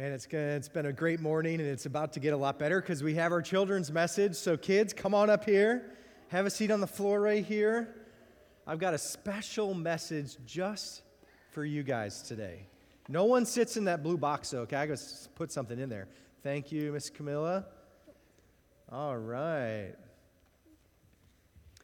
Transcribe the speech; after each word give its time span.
Man, 0.00 0.12
it's, 0.12 0.26
it's 0.32 0.70
been 0.70 0.86
a 0.86 0.94
great 0.94 1.20
morning 1.20 1.60
and 1.60 1.68
it's 1.68 1.84
about 1.84 2.14
to 2.14 2.20
get 2.20 2.32
a 2.32 2.36
lot 2.38 2.58
better 2.58 2.80
because 2.80 3.02
we 3.02 3.16
have 3.16 3.32
our 3.32 3.42
children's 3.42 3.92
message. 3.92 4.34
So, 4.34 4.56
kids, 4.56 4.94
come 4.94 5.14
on 5.14 5.28
up 5.28 5.44
here. 5.44 5.92
Have 6.28 6.46
a 6.46 6.50
seat 6.50 6.70
on 6.70 6.80
the 6.80 6.86
floor 6.86 7.20
right 7.20 7.44
here. 7.44 7.96
I've 8.66 8.78
got 8.78 8.94
a 8.94 8.98
special 8.98 9.74
message 9.74 10.38
just 10.46 11.02
for 11.50 11.66
you 11.66 11.82
guys 11.82 12.22
today. 12.22 12.66
No 13.10 13.26
one 13.26 13.44
sits 13.44 13.76
in 13.76 13.84
that 13.84 14.02
blue 14.02 14.16
box, 14.16 14.48
though, 14.48 14.60
okay? 14.60 14.76
I 14.76 14.86
gotta 14.86 15.02
put 15.34 15.52
something 15.52 15.78
in 15.78 15.90
there. 15.90 16.08
Thank 16.42 16.72
you, 16.72 16.92
Miss 16.92 17.10
Camilla. 17.10 17.66
All 18.90 19.18
right. 19.18 19.92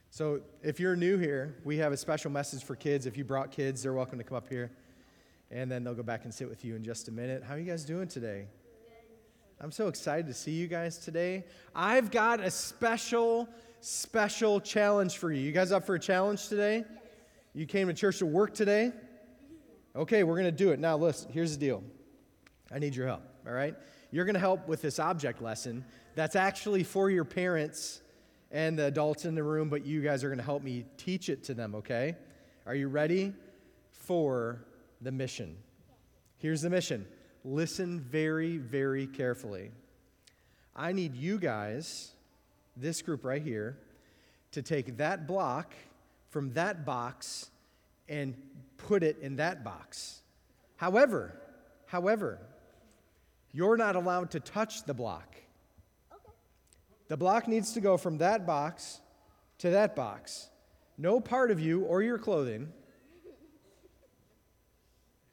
So, 0.09 0.41
if 0.63 0.81
you're 0.81 0.97
new 0.97 1.19
here, 1.19 1.59
we 1.65 1.77
have 1.77 1.93
a 1.93 1.99
special 1.99 2.31
message 2.31 2.65
for 2.65 2.77
kids. 2.77 3.05
If 3.05 3.19
you 3.19 3.25
brought 3.25 3.51
kids, 3.51 3.83
they're 3.83 3.93
welcome 3.93 4.17
to 4.17 4.25
come 4.25 4.39
up 4.39 4.49
here 4.49 4.71
and 5.51 5.71
then 5.71 5.85
they'll 5.85 5.95
go 5.95 6.03
back 6.03 6.25
and 6.25 6.35
sit 6.35 6.49
with 6.49 6.65
you 6.65 6.75
in 6.75 6.83
just 6.83 7.09
a 7.09 7.13
minute. 7.13 7.43
How 7.43 7.55
are 7.55 7.59
you 7.59 7.65
guys 7.65 7.85
doing 7.85 8.09
today? 8.09 8.47
I'm 9.61 9.73
so 9.73 9.89
excited 9.89 10.27
to 10.27 10.35
see 10.35 10.51
you 10.51 10.67
guys 10.67 10.99
today. 10.99 11.45
I've 11.75 12.11
got 12.11 12.41
a 12.41 12.51
special, 12.51 13.49
special 13.81 14.61
challenge 14.61 15.17
for 15.17 15.33
you. 15.33 15.41
You 15.41 15.53
guys 15.53 15.73
up 15.73 15.87
for 15.87 15.95
a 15.95 16.01
challenge 16.01 16.49
today? 16.49 16.85
You 17.55 17.65
came 17.65 17.89
to 17.89 17.95
church 17.95 18.19
to 18.19 18.27
work 18.27 18.53
today? 18.53 18.93
Okay, 19.95 20.25
we're 20.25 20.35
going 20.35 20.45
to 20.45 20.53
do 20.53 20.73
it. 20.73 20.79
Now, 20.79 20.99
listen, 20.99 21.33
here's 21.33 21.57
the 21.57 21.59
deal 21.59 21.83
I 22.71 22.79
need 22.79 22.95
your 22.95 23.07
help, 23.07 23.23
all 23.47 23.55
right? 23.55 23.75
You're 24.11 24.27
going 24.27 24.35
to 24.35 24.41
help 24.41 24.69
with 24.69 24.83
this 24.83 24.99
object 24.99 25.41
lesson 25.41 25.85
that's 26.15 26.37
actually 26.37 26.85
for 26.85 27.09
your 27.11 27.25
parents 27.25 28.03
and 28.51 28.79
the 28.79 28.87
adults 28.87 29.25
in 29.25 29.35
the 29.35 29.43
room, 29.43 29.71
but 29.71 29.87
you 29.87 30.03
guys 30.03 30.23
are 30.23 30.29
going 30.29 30.39
to 30.39 30.45
help 30.45 30.63
me 30.63 30.85
teach 30.99 31.31
it 31.31 31.45
to 31.45 31.55
them, 31.55 31.75
okay? 31.77 32.15
Are 32.67 32.75
you 32.75 32.89
ready 32.89 33.33
for 33.93 34.67
the 35.01 35.13
mission. 35.13 35.57
Here's 36.39 36.63
the 36.63 36.71
mission 36.71 37.07
listen 37.45 38.01
very, 38.01 38.57
very 38.57 39.07
carefully. 39.07 39.71
I 40.75 40.93
need 40.93 41.15
you 41.15 41.39
guys, 41.39 42.11
this 42.77 43.01
group 43.01 43.25
right 43.25 43.41
here, 43.41 43.79
to 44.53 44.63
take 44.63 44.97
that 44.99 45.27
block 45.27 45.73
from 46.31 46.53
that 46.55 46.85
box 46.85 47.51
and 48.09 48.35
put 48.77 49.03
it 49.03 49.19
in 49.21 49.37
that 49.37 49.65
box. 49.65 50.21
However, 50.77 51.41
however, 51.87 52.39
you're 53.53 53.77
not 53.77 53.97
allowed 53.97 54.31
to 54.33 54.41
touch 54.41 54.85
the 54.85 54.95
block. 54.95 55.37
The 57.09 57.17
block 57.17 57.49
needs 57.49 57.73
to 57.73 57.81
go 57.81 57.97
from 57.97 58.19
that 58.19 58.47
box 58.47 59.01
to 59.59 59.71
that 59.71 59.97
box. 59.97 60.49
No 60.99 61.21
part 61.21 61.51
of 61.51 61.61
you 61.61 61.83
or 61.83 62.03
your 62.03 62.19
clothing 62.19 62.73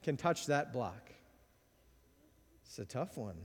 can 0.04 0.18
touch 0.18 0.46
that 0.48 0.74
block? 0.74 1.12
It's 2.66 2.80
a 2.80 2.86
tough 2.86 3.18
one. 3.18 3.36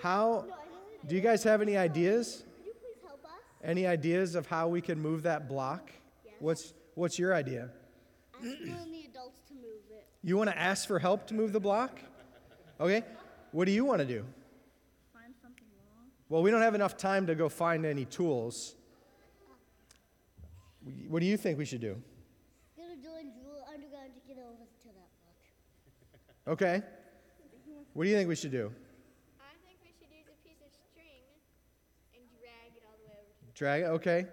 How 0.00 0.46
do 1.06 1.14
you 1.14 1.20
guys 1.20 1.44
have 1.44 1.60
any 1.60 1.76
ideas? 1.76 2.44
Any 3.62 3.86
ideas 3.86 4.34
of 4.34 4.46
how 4.46 4.68
we 4.68 4.80
can 4.80 4.98
move 4.98 5.22
that 5.24 5.48
block? 5.48 5.90
Yes. 6.24 6.34
What's 6.38 6.72
what's 6.94 7.18
your 7.18 7.34
idea? 7.34 7.68
The 8.40 8.48
adults 8.48 9.40
to 9.48 9.54
move 9.54 9.84
it. 9.90 10.06
You 10.22 10.38
want 10.38 10.48
to 10.48 10.58
ask 10.58 10.88
for 10.88 10.98
help 10.98 11.26
to 11.26 11.34
move 11.34 11.52
the 11.52 11.60
block? 11.60 12.00
Okay. 12.80 13.02
What 13.52 13.66
do 13.66 13.72
you 13.72 13.84
want 13.84 14.00
to 14.00 14.06
do? 14.06 14.24
Find 15.12 15.34
something 15.42 15.66
wrong. 15.76 16.06
Well, 16.30 16.42
we 16.42 16.50
don't 16.50 16.62
have 16.62 16.74
enough 16.74 16.96
time 16.96 17.26
to 17.26 17.34
go 17.34 17.50
find 17.50 17.84
any 17.84 18.06
tools. 18.06 18.76
Uh. 20.86 20.90
What 21.08 21.20
do 21.20 21.26
you 21.26 21.36
think 21.36 21.58
we 21.58 21.66
should 21.66 21.82
do? 21.82 22.00
Okay. 26.50 26.82
What 27.92 28.02
do 28.02 28.10
you 28.10 28.16
think 28.16 28.28
we 28.28 28.34
should 28.34 28.50
do? 28.50 28.72
I 29.38 29.54
think 29.64 29.78
we 29.84 29.92
should 29.96 30.10
use 30.12 30.26
a 30.26 30.48
piece 30.48 30.58
of 30.66 30.72
string 30.90 31.22
and 32.12 32.24
drag 32.40 32.76
it 32.76 32.82
all 32.84 32.96
the 33.04 33.08
way 33.08 33.14
over 33.14 33.30
to 33.30 33.46
the 33.46 33.52
Drag 33.54 33.82
it, 33.82 33.86
okay. 33.86 34.26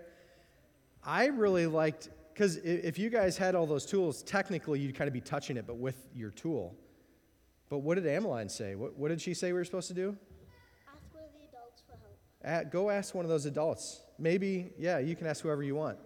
I 1.04 1.28
really 1.28 1.68
liked, 1.68 2.10
because 2.34 2.56
if 2.58 2.98
you 2.98 3.12
guys 3.12 3.38
had 3.38 3.54
all 3.54 3.68
those 3.68 3.86
tools, 3.86 4.24
technically 4.24 4.80
you'd 4.80 4.96
kind 4.96 5.08
of 5.08 5.14
be 5.14 5.22
touching 5.22 5.58
it, 5.58 5.68
but 5.68 5.78
with 5.78 6.08
your 6.16 6.32
tool. 6.32 6.76
But 7.70 7.80
what 7.80 7.96
did 7.96 8.06
Ameline 8.06 8.50
say? 8.50 8.74
What, 8.74 8.98
what 8.98 9.10
did 9.10 9.22
she 9.22 9.36
say 9.36 9.52
we 9.52 9.60
were 9.60 9.66
supposed 9.66 9.90
to 9.90 9.94
do? 9.94 10.18
Ask 10.88 11.14
one 11.14 11.24
of 11.24 11.30
the 11.34 11.48
adults 11.56 11.84
for 11.88 11.98
help. 11.98 12.18
At, 12.42 12.72
go 12.72 12.90
ask 12.90 13.14
one 13.14 13.26
of 13.26 13.30
those 13.30 13.46
adults. 13.46 14.02
Maybe, 14.18 14.72
yeah, 14.80 14.98
you 14.98 15.16
can 15.16 15.28
ask 15.28 15.44
whoever 15.44 15.62
you 15.62 15.76
want. 15.76 16.00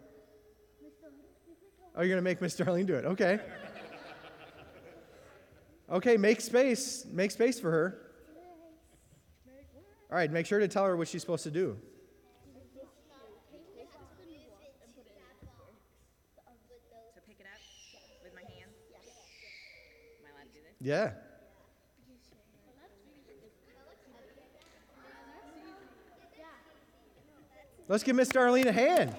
Oh, 1.95 2.01
you're 2.01 2.09
going 2.09 2.17
to 2.17 2.21
make 2.21 2.41
Miss 2.41 2.57
Darlene 2.57 2.85
do 2.85 2.95
it. 2.95 3.05
Okay. 3.05 3.39
Okay, 5.91 6.15
make 6.15 6.39
space. 6.39 7.05
Make 7.11 7.31
space 7.31 7.59
for 7.59 7.69
her. 7.69 7.97
All 10.09 10.17
right, 10.17 10.31
make 10.31 10.45
sure 10.45 10.59
to 10.59 10.67
tell 10.67 10.85
her 10.85 10.95
what 10.95 11.07
she's 11.07 11.21
supposed 11.21 11.43
to 11.43 11.51
do. 11.51 11.77
Yeah. 20.83 21.11
Let's 27.87 28.03
give 28.03 28.15
Miss 28.15 28.29
Darlene 28.29 28.65
a 28.65 28.71
hand. 28.71 29.15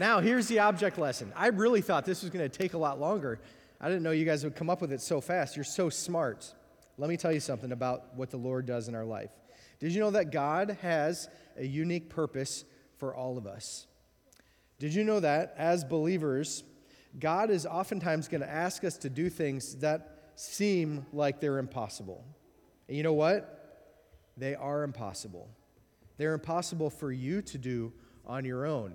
Now, 0.00 0.20
here's 0.20 0.46
the 0.46 0.60
object 0.60 0.96
lesson. 0.96 1.30
I 1.36 1.48
really 1.48 1.82
thought 1.82 2.06
this 2.06 2.22
was 2.22 2.30
going 2.30 2.48
to 2.48 2.58
take 2.58 2.72
a 2.72 2.78
lot 2.78 2.98
longer. 2.98 3.38
I 3.78 3.88
didn't 3.88 4.02
know 4.02 4.12
you 4.12 4.24
guys 4.24 4.42
would 4.44 4.56
come 4.56 4.70
up 4.70 4.80
with 4.80 4.94
it 4.94 5.02
so 5.02 5.20
fast. 5.20 5.56
You're 5.56 5.64
so 5.64 5.90
smart. 5.90 6.54
Let 6.96 7.10
me 7.10 7.18
tell 7.18 7.30
you 7.30 7.38
something 7.38 7.70
about 7.70 8.16
what 8.16 8.30
the 8.30 8.38
Lord 8.38 8.64
does 8.64 8.88
in 8.88 8.94
our 8.94 9.04
life. 9.04 9.28
Did 9.78 9.92
you 9.92 10.00
know 10.00 10.10
that 10.12 10.32
God 10.32 10.78
has 10.80 11.28
a 11.58 11.66
unique 11.66 12.08
purpose 12.08 12.64
for 12.96 13.14
all 13.14 13.36
of 13.36 13.46
us? 13.46 13.88
Did 14.78 14.94
you 14.94 15.04
know 15.04 15.20
that 15.20 15.54
as 15.58 15.84
believers, 15.84 16.64
God 17.18 17.50
is 17.50 17.66
oftentimes 17.66 18.26
going 18.26 18.40
to 18.40 18.50
ask 18.50 18.84
us 18.84 18.96
to 18.96 19.10
do 19.10 19.28
things 19.28 19.74
that 19.80 20.30
seem 20.34 21.04
like 21.12 21.42
they're 21.42 21.58
impossible? 21.58 22.24
And 22.88 22.96
you 22.96 23.02
know 23.02 23.12
what? 23.12 23.92
They 24.38 24.54
are 24.54 24.82
impossible. 24.82 25.50
They're 26.16 26.32
impossible 26.32 26.88
for 26.88 27.12
you 27.12 27.42
to 27.42 27.58
do 27.58 27.92
on 28.24 28.46
your 28.46 28.64
own. 28.64 28.94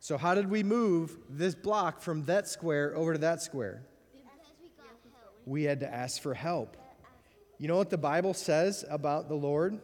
So, 0.00 0.16
how 0.16 0.34
did 0.34 0.48
we 0.48 0.62
move 0.62 1.16
this 1.28 1.54
block 1.54 2.00
from 2.00 2.24
that 2.24 2.48
square 2.48 2.96
over 2.96 3.14
to 3.14 3.18
that 3.18 3.42
square? 3.42 3.82
We 5.44 5.64
had 5.64 5.80
to 5.80 5.92
ask 5.92 6.22
for 6.22 6.34
help. 6.34 6.76
You 7.58 7.66
know 7.66 7.76
what 7.76 7.90
the 7.90 7.98
Bible 7.98 8.34
says 8.34 8.84
about 8.88 9.28
the 9.28 9.34
Lord? 9.34 9.80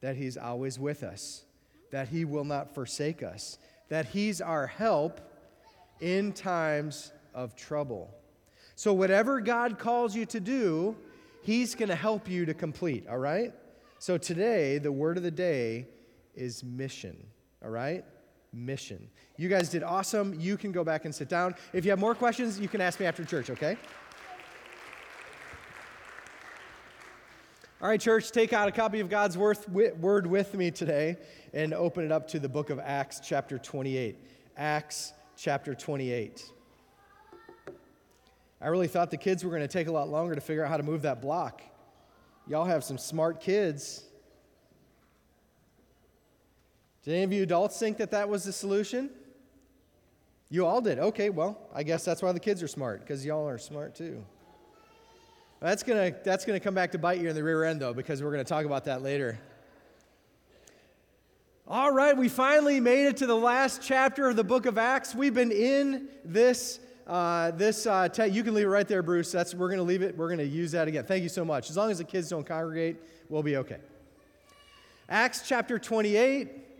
That 0.00 0.16
He's 0.16 0.36
always 0.36 0.78
with 0.78 1.02
us, 1.02 1.44
that 1.90 2.08
He 2.08 2.24
will 2.24 2.44
not 2.44 2.74
forsake 2.74 3.22
us, 3.22 3.58
that 3.88 4.06
He's 4.06 4.40
our 4.40 4.66
help 4.66 5.20
in 6.00 6.32
times 6.32 7.12
of 7.34 7.54
trouble. 7.54 8.14
So, 8.76 8.94
whatever 8.94 9.40
God 9.40 9.78
calls 9.78 10.16
you 10.16 10.24
to 10.26 10.40
do, 10.40 10.96
He's 11.42 11.74
going 11.74 11.90
to 11.90 11.94
help 11.94 12.30
you 12.30 12.46
to 12.46 12.54
complete, 12.54 13.06
all 13.08 13.18
right? 13.18 13.52
So, 13.98 14.16
today, 14.16 14.78
the 14.78 14.90
word 14.90 15.18
of 15.18 15.22
the 15.22 15.30
day 15.30 15.86
is 16.34 16.64
mission, 16.64 17.26
all 17.62 17.70
right? 17.70 18.04
Mission. 18.52 19.08
You 19.36 19.48
guys 19.48 19.68
did 19.68 19.82
awesome. 19.82 20.38
You 20.38 20.56
can 20.56 20.72
go 20.72 20.84
back 20.84 21.04
and 21.04 21.14
sit 21.14 21.28
down. 21.28 21.54
If 21.72 21.84
you 21.84 21.90
have 21.90 21.98
more 21.98 22.14
questions, 22.14 22.60
you 22.60 22.68
can 22.68 22.80
ask 22.80 23.00
me 23.00 23.06
after 23.06 23.24
church, 23.24 23.50
okay? 23.50 23.76
All 27.80 27.88
right, 27.88 28.00
church, 28.00 28.30
take 28.30 28.52
out 28.52 28.68
a 28.68 28.72
copy 28.72 29.00
of 29.00 29.08
God's 29.08 29.36
word 29.36 29.58
with 29.66 30.54
me 30.54 30.70
today 30.70 31.16
and 31.52 31.74
open 31.74 32.04
it 32.04 32.12
up 32.12 32.28
to 32.28 32.38
the 32.38 32.48
book 32.48 32.70
of 32.70 32.78
Acts, 32.78 33.20
chapter 33.20 33.58
28. 33.58 34.16
Acts, 34.56 35.12
chapter 35.36 35.74
28. 35.74 36.44
I 38.60 38.68
really 38.68 38.86
thought 38.86 39.10
the 39.10 39.16
kids 39.16 39.42
were 39.42 39.50
going 39.50 39.62
to 39.62 39.68
take 39.68 39.88
a 39.88 39.92
lot 39.92 40.08
longer 40.08 40.36
to 40.36 40.40
figure 40.40 40.64
out 40.64 40.70
how 40.70 40.76
to 40.76 40.84
move 40.84 41.02
that 41.02 41.20
block. 41.20 41.62
Y'all 42.46 42.64
have 42.64 42.84
some 42.84 42.98
smart 42.98 43.40
kids. 43.40 44.04
Did 47.04 47.14
any 47.14 47.22
of 47.24 47.32
you 47.32 47.42
adults 47.42 47.78
think 47.78 47.96
that 47.98 48.10
that 48.12 48.28
was 48.28 48.44
the 48.44 48.52
solution? 48.52 49.10
You 50.50 50.66
all 50.66 50.80
did. 50.80 50.98
Okay, 50.98 51.30
well, 51.30 51.58
I 51.74 51.82
guess 51.82 52.04
that's 52.04 52.22
why 52.22 52.30
the 52.32 52.40
kids 52.40 52.62
are 52.62 52.68
smart, 52.68 53.00
because 53.00 53.24
y'all 53.24 53.48
are 53.48 53.58
smart 53.58 53.94
too. 53.94 54.24
That's 55.60 55.82
going 55.82 56.12
to 56.12 56.18
that's 56.24 56.44
gonna 56.44 56.60
come 56.60 56.74
back 56.74 56.92
to 56.92 56.98
bite 56.98 57.20
you 57.20 57.28
in 57.28 57.34
the 57.34 57.42
rear 57.42 57.64
end, 57.64 57.80
though, 57.80 57.94
because 57.94 58.22
we're 58.22 58.32
going 58.32 58.44
to 58.44 58.48
talk 58.48 58.64
about 58.64 58.84
that 58.84 59.02
later. 59.02 59.38
All 61.66 61.92
right, 61.92 62.16
we 62.16 62.28
finally 62.28 62.80
made 62.80 63.06
it 63.06 63.16
to 63.18 63.26
the 63.26 63.36
last 63.36 63.80
chapter 63.80 64.28
of 64.28 64.36
the 64.36 64.44
book 64.44 64.66
of 64.66 64.76
Acts. 64.76 65.14
We've 65.14 65.34
been 65.34 65.52
in 65.52 66.08
this. 66.24 66.80
Uh, 67.06 67.50
this 67.52 67.86
uh, 67.86 68.08
te- 68.08 68.26
you 68.26 68.44
can 68.44 68.54
leave 68.54 68.66
it 68.66 68.70
right 68.70 68.86
there, 68.86 69.02
Bruce. 69.02 69.32
That's 69.32 69.54
we're 69.54 69.68
going 69.68 69.78
to 69.78 69.84
leave 69.84 70.02
it. 70.02 70.16
We're 70.16 70.28
going 70.28 70.38
to 70.38 70.46
use 70.46 70.72
that 70.72 70.86
again. 70.86 71.04
Thank 71.04 71.24
you 71.24 71.28
so 71.28 71.44
much. 71.44 71.68
As 71.68 71.76
long 71.76 71.90
as 71.90 71.98
the 71.98 72.04
kids 72.04 72.28
don't 72.28 72.46
congregate, 72.46 72.96
we'll 73.28 73.42
be 73.42 73.56
okay. 73.56 73.78
Acts 75.08 75.42
chapter 75.46 75.78
28. 75.78 76.71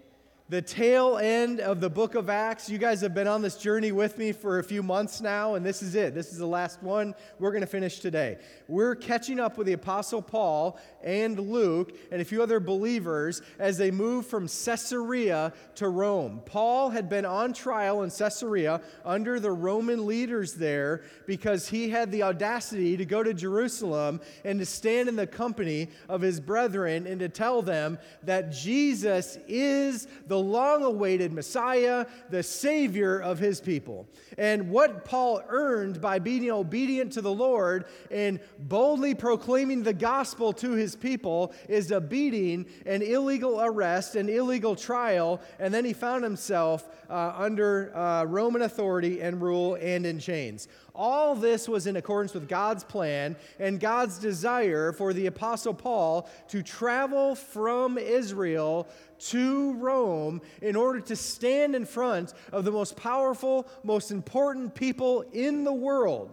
The 0.49 0.61
tail 0.61 1.19
end 1.19 1.61
of 1.61 1.81
the 1.81 1.89
book 1.89 2.15
of 2.15 2.29
Acts. 2.29 2.69
You 2.69 2.77
guys 2.77 3.01
have 3.01 3.15
been 3.15 3.29
on 3.29 3.43
this 3.43 3.57
journey 3.57 3.93
with 3.93 4.19
me 4.19 4.33
for 4.33 4.59
a 4.59 4.65
few 4.65 4.83
months 4.83 5.21
now, 5.21 5.55
and 5.55 5.65
this 5.65 5.83
is 5.83 5.95
it. 5.95 6.15
This 6.15 6.33
is 6.33 6.39
the 6.39 6.47
last 6.47 6.83
one 6.83 7.15
we're 7.39 7.53
going 7.53 7.63
to 7.63 7.67
finish 7.67 8.01
today. 8.01 8.39
We're 8.69 8.95
catching 8.95 9.41
up 9.41 9.57
with 9.57 9.67
the 9.67 9.73
Apostle 9.73 10.21
Paul 10.21 10.79
and 11.03 11.39
Luke 11.39 11.97
and 12.11 12.21
a 12.21 12.25
few 12.25 12.43
other 12.43 12.61
believers 12.61 13.41
as 13.59 13.79
they 13.79 13.91
move 13.91 14.27
from 14.27 14.49
Caesarea 14.49 15.53
to 15.77 15.89
Rome. 15.89 16.43
Paul 16.45 16.91
had 16.91 17.09
been 17.09 17.25
on 17.25 17.53
trial 17.53 18.03
in 18.03 18.11
Caesarea 18.11 18.83
under 19.05 19.41
the 19.41 19.51
Roman 19.51 20.07
leaders 20.07 20.55
there 20.55 21.03
because 21.27 21.69
he 21.69 21.89
had 21.89 22.11
the 22.11 22.25
audacity 22.25 22.97
to 22.97 23.05
go 23.07 23.23
to 23.23 23.33
Jerusalem 23.33 24.21
and 24.45 24.59
to 24.59 24.67
stand 24.67 25.09
in 25.09 25.17
the 25.17 25.27
company 25.27 25.89
of 26.09 26.21
his 26.21 26.41
brethren 26.41 27.07
and 27.07 27.21
to 27.21 27.29
tell 27.29 27.63
them 27.63 27.99
that 28.25 28.53
Jesus 28.53 29.39
is 29.49 30.09
the 30.27 30.42
long 30.43 30.85
awaited 30.85 31.33
Messiah, 31.33 32.07
the 32.31 32.43
Savior 32.43 33.21
of 33.21 33.39
his 33.39 33.61
people. 33.61 34.07
And 34.37 34.71
what 34.71 35.05
Paul 35.05 35.43
earned 35.49 36.01
by 36.01 36.19
being 36.19 36.51
obedient 36.51 37.13
to 37.15 37.21
the 37.21 37.33
Lord 37.33 37.87
and 38.11 38.41
boldly 38.59 39.15
proclaiming 39.15 39.83
the 39.83 39.93
gospel 39.93 40.53
to 40.55 40.73
his 40.73 40.97
people 40.97 41.53
is 41.69 41.91
a 41.91 42.01
beating, 42.01 42.67
an 42.87 43.03
illegal 43.03 43.63
arrest, 43.63 44.17
an 44.17 44.29
illegal 44.29 44.77
trial, 44.77 45.41
and 45.59 45.73
then 45.73 45.85
he 45.85 45.93
found 45.93 46.25
himself 46.25 46.89
uh, 47.13 47.35
under 47.37 47.95
uh, 47.95 48.25
Roman 48.25 48.63
authority 48.63 49.21
and 49.21 49.43
rule 49.43 49.75
and 49.75 50.07
in 50.07 50.19
chains. 50.19 50.67
All 50.95 51.35
this 51.35 51.69
was 51.69 51.87
in 51.87 51.97
accordance 51.97 52.33
with 52.33 52.49
God's 52.49 52.85
plan 52.85 53.37
and 53.59 53.79
God's 53.79 54.19
desire 54.19 54.93
for 54.93 55.13
the 55.13 55.27
Apostle 55.27 55.75
Paul 55.75 56.29
to 56.49 56.63
travel 56.63 57.35
from 57.35 57.99
Israel 57.99 58.89
to 59.29 59.75
Rome 59.75 60.41
in 60.63 60.75
order 60.75 61.01
to 61.01 61.15
stand 61.15 61.77
in 61.77 61.85
front 61.85 62.33
of 62.51 62.65
the 62.65 62.73
most 62.73 62.97
powerful, 62.97 63.69
most 63.85 64.11
important 64.11 64.75
people 64.75 65.23
in 65.33 65.65
the 65.65 65.73
world 65.73 66.31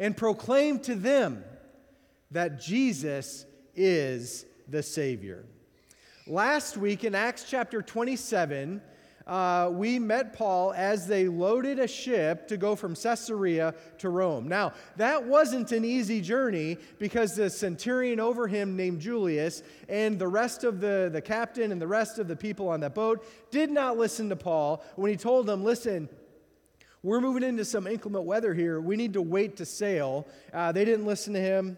and 0.00 0.16
proclaim 0.16 0.80
to 0.80 0.96
them 0.96 1.44
that 2.32 2.60
Jesus 2.60 3.46
is 3.76 4.46
the 4.68 4.82
Savior. 4.82 5.44
Last 6.26 6.76
week 6.76 7.04
in 7.04 7.14
Acts 7.14 7.44
chapter 7.48 7.82
27, 7.82 8.82
uh, 9.26 9.70
we 9.72 9.98
met 9.98 10.32
Paul 10.32 10.72
as 10.72 11.06
they 11.06 11.28
loaded 11.28 11.78
a 11.78 11.86
ship 11.86 12.48
to 12.48 12.56
go 12.56 12.74
from 12.74 12.94
Caesarea 12.94 13.74
to 13.98 14.08
Rome. 14.08 14.48
Now, 14.48 14.72
that 14.96 15.24
wasn't 15.24 15.72
an 15.72 15.84
easy 15.84 16.20
journey 16.20 16.78
because 16.98 17.34
the 17.34 17.48
centurion 17.50 18.20
over 18.20 18.46
him, 18.46 18.76
named 18.76 19.00
Julius, 19.00 19.62
and 19.88 20.18
the 20.18 20.28
rest 20.28 20.64
of 20.64 20.80
the, 20.80 21.10
the 21.12 21.20
captain 21.20 21.72
and 21.72 21.80
the 21.80 21.86
rest 21.86 22.18
of 22.18 22.28
the 22.28 22.36
people 22.36 22.68
on 22.68 22.80
that 22.80 22.94
boat 22.94 23.24
did 23.50 23.70
not 23.70 23.96
listen 23.96 24.28
to 24.28 24.36
Paul 24.36 24.84
when 24.96 25.10
he 25.10 25.16
told 25.16 25.46
them, 25.46 25.64
Listen, 25.64 26.08
we're 27.02 27.20
moving 27.20 27.42
into 27.42 27.64
some 27.64 27.86
inclement 27.88 28.24
weather 28.24 28.54
here. 28.54 28.80
We 28.80 28.96
need 28.96 29.14
to 29.14 29.22
wait 29.22 29.56
to 29.56 29.66
sail. 29.66 30.26
Uh, 30.52 30.70
they 30.70 30.84
didn't 30.84 31.04
listen 31.04 31.32
to 31.34 31.40
him. 31.40 31.76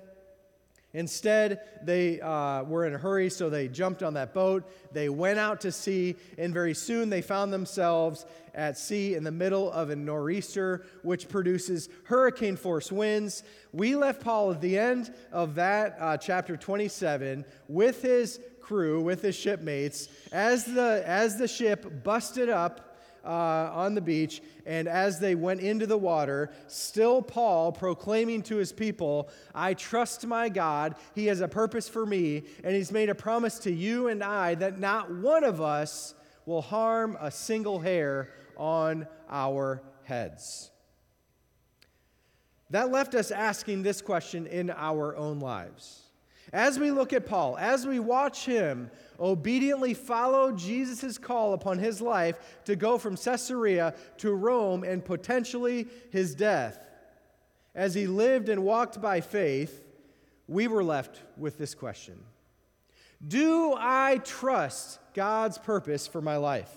Instead, 0.95 1.61
they 1.83 2.21
uh, 2.21 2.63
were 2.63 2.87
in 2.87 2.95
a 2.95 2.99
hurry, 2.99 3.29
so 3.29 3.51
they 3.51 3.67
jumped 3.67 4.03
on 4.03 4.15
that 4.15 4.33
boat. 4.33 4.65
They 4.93 5.09
went 5.09 5.41
out 5.41 5.61
to 5.63 5.73
sea, 5.73 6.15
and 6.39 6.55
very 6.55 6.73
soon 6.73 7.11
they 7.11 7.21
found 7.21 7.53
themselves 7.53 8.25
at 8.55 8.79
sea 8.79 9.17
in 9.17 9.25
the 9.25 9.33
middle 9.33 9.73
of 9.73 9.91
a 9.91 9.97
nor'easter, 9.97 10.87
which 11.03 11.29
produces 11.29 11.89
hurricane 12.05 12.57
force 12.57 12.93
winds. 12.93 13.43
We 13.73 13.97
left 13.97 14.23
Paul 14.23 14.53
at 14.53 14.61
the 14.61 14.79
end 14.79 15.13
of 15.33 15.57
that 15.57 15.97
uh, 15.99 16.17
chapter 16.17 16.57
27 16.57 17.45
with 17.67 18.01
his 18.01 18.39
crew, 18.61 19.01
with 19.03 19.21
his 19.21 19.35
shipmates, 19.35 20.09
as 20.31 20.65
the, 20.65 21.03
as 21.05 21.39
the 21.39 21.49
ship 21.49 22.05
busted 22.05 22.49
up 22.49 22.94
uh, 23.25 23.71
on 23.73 23.95
the 23.95 24.01
beach, 24.01 24.43
and 24.67 24.87
as 24.87 25.19
they 25.19 25.35
went 25.35 25.61
into 25.61 25.87
the 25.87 25.99
water, 25.99 26.51
still 26.67 27.23
Paul 27.23 27.73
proclaiming 27.73 28.43
to 28.43 28.57
his 28.57 28.73
people, 28.73 29.29
I 29.55 29.75
trust 29.75 30.27
my 30.27 30.49
God. 30.49 30.97
He 31.15 31.27
has 31.27 31.41
a 31.41 31.49
purpose 31.49 31.89
for 31.89 32.07
me, 32.07 32.45
and 32.63 32.75
he's 32.75 32.93
made 32.93 33.09
a 33.09 33.15
promise 33.15 33.59
to 33.61 33.73
you 33.73 34.09
and 34.09 34.23
I 34.23 34.55
that 34.57 34.79
not 34.79 35.13
one 35.13 35.45
of 35.45 35.61
us 35.61 36.15
will 36.47 36.63
harm 36.63 37.17
a 37.21 37.31
single 37.31 37.81
hair 37.81 38.31
on 38.57 39.07
our 39.29 39.83
heads. 40.05 40.71
That 42.71 42.91
left 42.91 43.15
us 43.15 43.31
asking 43.31 43.83
this 43.83 44.01
question 44.03 44.47
in 44.47 44.71
our 44.71 45.17
own 45.17 45.41
lives. 45.41 46.04
As 46.53 46.79
we 46.79 46.91
look 46.91 47.13
at 47.13 47.27
Paul, 47.27 47.57
as 47.57 47.87
we 47.87 47.99
watch 47.99 48.45
him 48.45 48.91
obediently 49.19 49.95
follow 49.95 50.53
Jesus' 50.53 51.19
call 51.19 51.53
upon 51.55 51.79
his 51.79 52.01
life 52.01 52.39
to 52.65 52.77
go 52.77 52.99
from 52.99 53.17
Caesarea 53.17 53.95
to 54.19 54.33
Rome 54.33 54.85
and 54.85 55.05
potentially 55.05 55.89
his 56.11 56.35
death, 56.35 56.87
as 57.75 57.95
he 57.95 58.07
lived 58.07 58.49
and 58.49 58.63
walked 58.63 59.01
by 59.01 59.21
faith, 59.21 59.83
we 60.47 60.69
were 60.69 60.85
left 60.85 61.21
with 61.37 61.59
this 61.59 61.75
question 61.75 62.19
Do 63.27 63.75
I 63.77 64.21
trust 64.25 65.01
God's 65.15 65.59
purpose 65.59 66.07
for 66.07 66.21
my 66.21 66.37
life? 66.37 66.71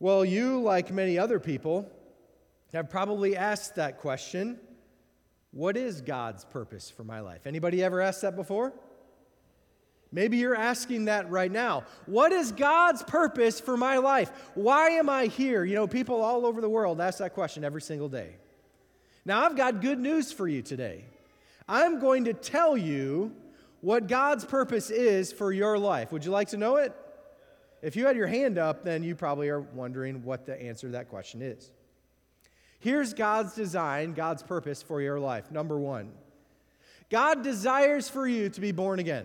Well, 0.00 0.24
you, 0.24 0.60
like 0.60 0.90
many 0.90 1.16
other 1.16 1.38
people, 1.38 1.88
have 2.72 2.90
probably 2.90 3.36
asked 3.36 3.76
that 3.76 3.98
question 3.98 4.58
what 5.52 5.76
is 5.76 6.00
God's 6.00 6.44
purpose 6.46 6.90
for 6.90 7.04
my 7.04 7.20
life? 7.20 7.46
Anybody 7.46 7.82
ever 7.84 8.00
asked 8.00 8.22
that 8.22 8.36
before? 8.36 8.72
Maybe 10.10 10.36
you're 10.36 10.56
asking 10.56 11.06
that 11.06 11.30
right 11.30 11.50
now. 11.50 11.84
What 12.04 12.32
is 12.32 12.52
God's 12.52 13.02
purpose 13.02 13.60
for 13.60 13.76
my 13.76 13.96
life? 13.96 14.30
Why 14.54 14.90
am 14.90 15.08
I 15.08 15.26
here? 15.26 15.64
You 15.64 15.74
know, 15.74 15.86
people 15.86 16.20
all 16.20 16.44
over 16.44 16.60
the 16.60 16.68
world 16.68 17.00
ask 17.00 17.18
that 17.18 17.32
question 17.32 17.64
every 17.64 17.80
single 17.80 18.08
day. 18.08 18.36
Now, 19.24 19.44
I've 19.44 19.56
got 19.56 19.80
good 19.80 19.98
news 19.98 20.32
for 20.32 20.46
you 20.46 20.60
today. 20.60 21.04
I'm 21.68 22.00
going 22.00 22.24
to 22.24 22.34
tell 22.34 22.76
you 22.76 23.32
what 23.80 24.06
God's 24.06 24.44
purpose 24.44 24.90
is 24.90 25.32
for 25.32 25.52
your 25.52 25.78
life. 25.78 26.12
Would 26.12 26.24
you 26.24 26.30
like 26.30 26.48
to 26.48 26.56
know 26.56 26.76
it? 26.76 26.94
If 27.82 27.96
you 27.96 28.06
had 28.06 28.16
your 28.16 28.26
hand 28.26 28.58
up, 28.58 28.84
then 28.84 29.02
you 29.02 29.14
probably 29.14 29.48
are 29.48 29.60
wondering 29.60 30.22
what 30.24 30.44
the 30.44 30.60
answer 30.60 30.88
to 30.88 30.92
that 30.92 31.08
question 31.08 31.40
is. 31.40 31.70
Here's 32.82 33.14
God's 33.14 33.54
design, 33.54 34.12
God's 34.12 34.42
purpose 34.42 34.82
for 34.82 35.00
your 35.00 35.20
life. 35.20 35.52
Number 35.52 35.78
one, 35.78 36.10
God 37.10 37.44
desires 37.44 38.08
for 38.08 38.26
you 38.26 38.48
to 38.48 38.60
be 38.60 38.72
born 38.72 38.98
again. 38.98 39.24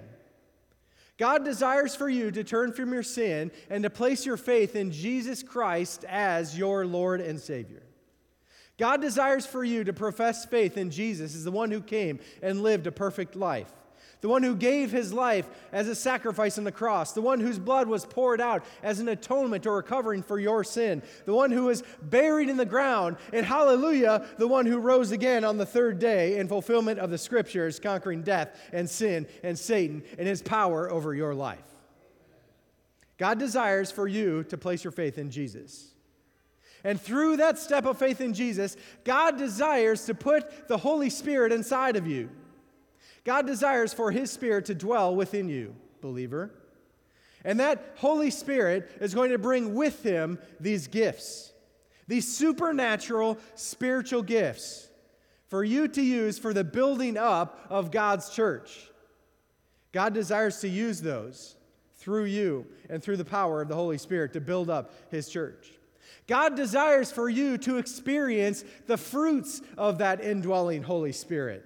God 1.17 1.43
desires 1.43 1.95
for 1.95 2.07
you 2.07 2.29
to 2.29 2.43
turn 2.43 2.71
from 2.71 2.93
your 2.93 3.01
sin 3.01 3.49
and 3.71 3.81
to 3.81 3.89
place 3.89 4.27
your 4.27 4.37
faith 4.37 4.75
in 4.75 4.91
Jesus 4.91 5.41
Christ 5.41 6.05
as 6.07 6.55
your 6.55 6.85
Lord 6.85 7.19
and 7.19 7.39
Savior. 7.39 7.81
God 8.77 9.01
desires 9.01 9.47
for 9.47 9.63
you 9.63 9.83
to 9.85 9.93
profess 9.93 10.45
faith 10.45 10.77
in 10.77 10.91
Jesus 10.91 11.33
as 11.33 11.43
the 11.43 11.49
one 11.49 11.71
who 11.71 11.81
came 11.81 12.19
and 12.43 12.61
lived 12.61 12.85
a 12.85 12.91
perfect 12.91 13.35
life 13.35 13.73
the 14.21 14.27
one 14.27 14.41
who 14.43 14.55
gave 14.55 14.91
his 14.91 15.13
life 15.13 15.47
as 15.71 15.87
a 15.87 15.95
sacrifice 15.95 16.57
on 16.57 16.63
the 16.63 16.71
cross, 16.71 17.11
the 17.11 17.21
one 17.21 17.39
whose 17.39 17.59
blood 17.59 17.87
was 17.87 18.05
poured 18.05 18.41
out 18.41 18.65
as 18.81 18.99
an 18.99 19.07
atonement 19.07 19.67
or 19.67 19.77
a 19.77 19.83
covering 19.83 20.23
for 20.23 20.39
your 20.39 20.63
sin, 20.63 21.03
the 21.25 21.33
one 21.33 21.51
who 21.51 21.65
was 21.65 21.83
buried 22.01 22.49
in 22.49 22.57
the 22.57 22.65
ground, 22.65 23.17
and 23.31 23.45
hallelujah, 23.45 24.25
the 24.37 24.47
one 24.47 24.65
who 24.65 24.79
rose 24.79 25.11
again 25.11 25.43
on 25.43 25.57
the 25.57 25.65
third 25.65 25.99
day 25.99 26.37
in 26.37 26.47
fulfillment 26.47 26.99
of 26.99 27.11
the 27.11 27.17
scriptures, 27.17 27.79
conquering 27.79 28.23
death 28.23 28.59
and 28.73 28.89
sin 28.89 29.27
and 29.43 29.57
Satan 29.57 30.03
and 30.17 30.27
his 30.27 30.41
power 30.41 30.89
over 30.89 31.13
your 31.13 31.35
life. 31.35 31.59
God 33.17 33.39
desires 33.39 33.91
for 33.91 34.07
you 34.07 34.43
to 34.45 34.57
place 34.57 34.83
your 34.83 34.91
faith 34.91 35.17
in 35.17 35.31
Jesus. 35.31 35.93
And 36.83 37.01
through 37.01 37.37
that 37.37 37.57
step 37.57 37.85
of 37.85 37.97
faith 37.97 38.21
in 38.21 38.33
Jesus, 38.33 38.77
God 39.03 39.37
desires 39.37 40.05
to 40.05 40.13
put 40.13 40.67
the 40.67 40.77
Holy 40.77 41.09
Spirit 41.09 41.51
inside 41.51 41.95
of 41.95 42.07
you. 42.07 42.29
God 43.27 43.45
desires 43.45 43.93
for 43.93 44.09
His 44.09 44.31
Spirit 44.31 44.67
to 44.67 44.73
dwell 44.73 45.13
within 45.13 45.49
you, 45.49 45.75
believer. 45.99 46.49
And 47.43 47.59
that 47.59 47.95
Holy 47.97 48.31
Spirit 48.31 48.89
is 49.01 49.13
going 49.13 49.31
to 49.31 49.37
bring 49.37 49.75
with 49.75 50.01
Him 50.01 50.39
these 50.61 50.87
gifts, 50.87 51.51
these 52.07 52.25
supernatural 52.25 53.37
spiritual 53.55 54.23
gifts 54.23 54.87
for 55.49 55.61
you 55.61 55.89
to 55.89 56.01
use 56.01 56.39
for 56.39 56.53
the 56.53 56.63
building 56.63 57.17
up 57.17 57.67
of 57.69 57.91
God's 57.91 58.29
church. 58.29 58.89
God 59.91 60.13
desires 60.13 60.61
to 60.61 60.69
use 60.69 61.01
those 61.01 61.57
through 61.97 62.25
you 62.25 62.65
and 62.89 63.03
through 63.03 63.17
the 63.17 63.25
power 63.25 63.61
of 63.61 63.67
the 63.67 63.75
Holy 63.75 63.97
Spirit 63.97 64.31
to 64.33 64.39
build 64.39 64.69
up 64.69 64.93
His 65.11 65.27
church. 65.27 65.73
God 66.27 66.55
desires 66.55 67.11
for 67.11 67.27
you 67.27 67.57
to 67.57 67.77
experience 67.77 68.63
the 68.85 68.97
fruits 68.97 69.61
of 69.77 69.97
that 69.97 70.23
indwelling 70.23 70.81
Holy 70.81 71.11
Spirit. 71.11 71.65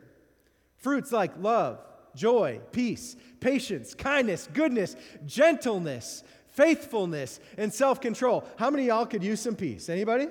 Fruits 0.82 1.12
like 1.12 1.32
love, 1.40 1.80
joy, 2.16 2.60
peace, 2.72 3.16
patience, 3.40 3.94
kindness, 3.94 4.50
goodness, 4.54 4.96
gentleness, 5.26 6.24
faithfulness, 6.50 7.40
and 7.58 7.74
self 7.74 8.02
control. 8.02 8.44
How 8.58 8.70
many 8.70 8.88
y'all 8.88 9.06
could 9.06 9.24
use 9.24 9.40
some 9.40 9.56
peace? 9.56 9.90
Anybody? 9.90 10.28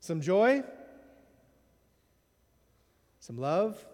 Some 0.00 0.20
joy? 0.20 0.62
Some 3.20 3.38
love? 3.38 3.84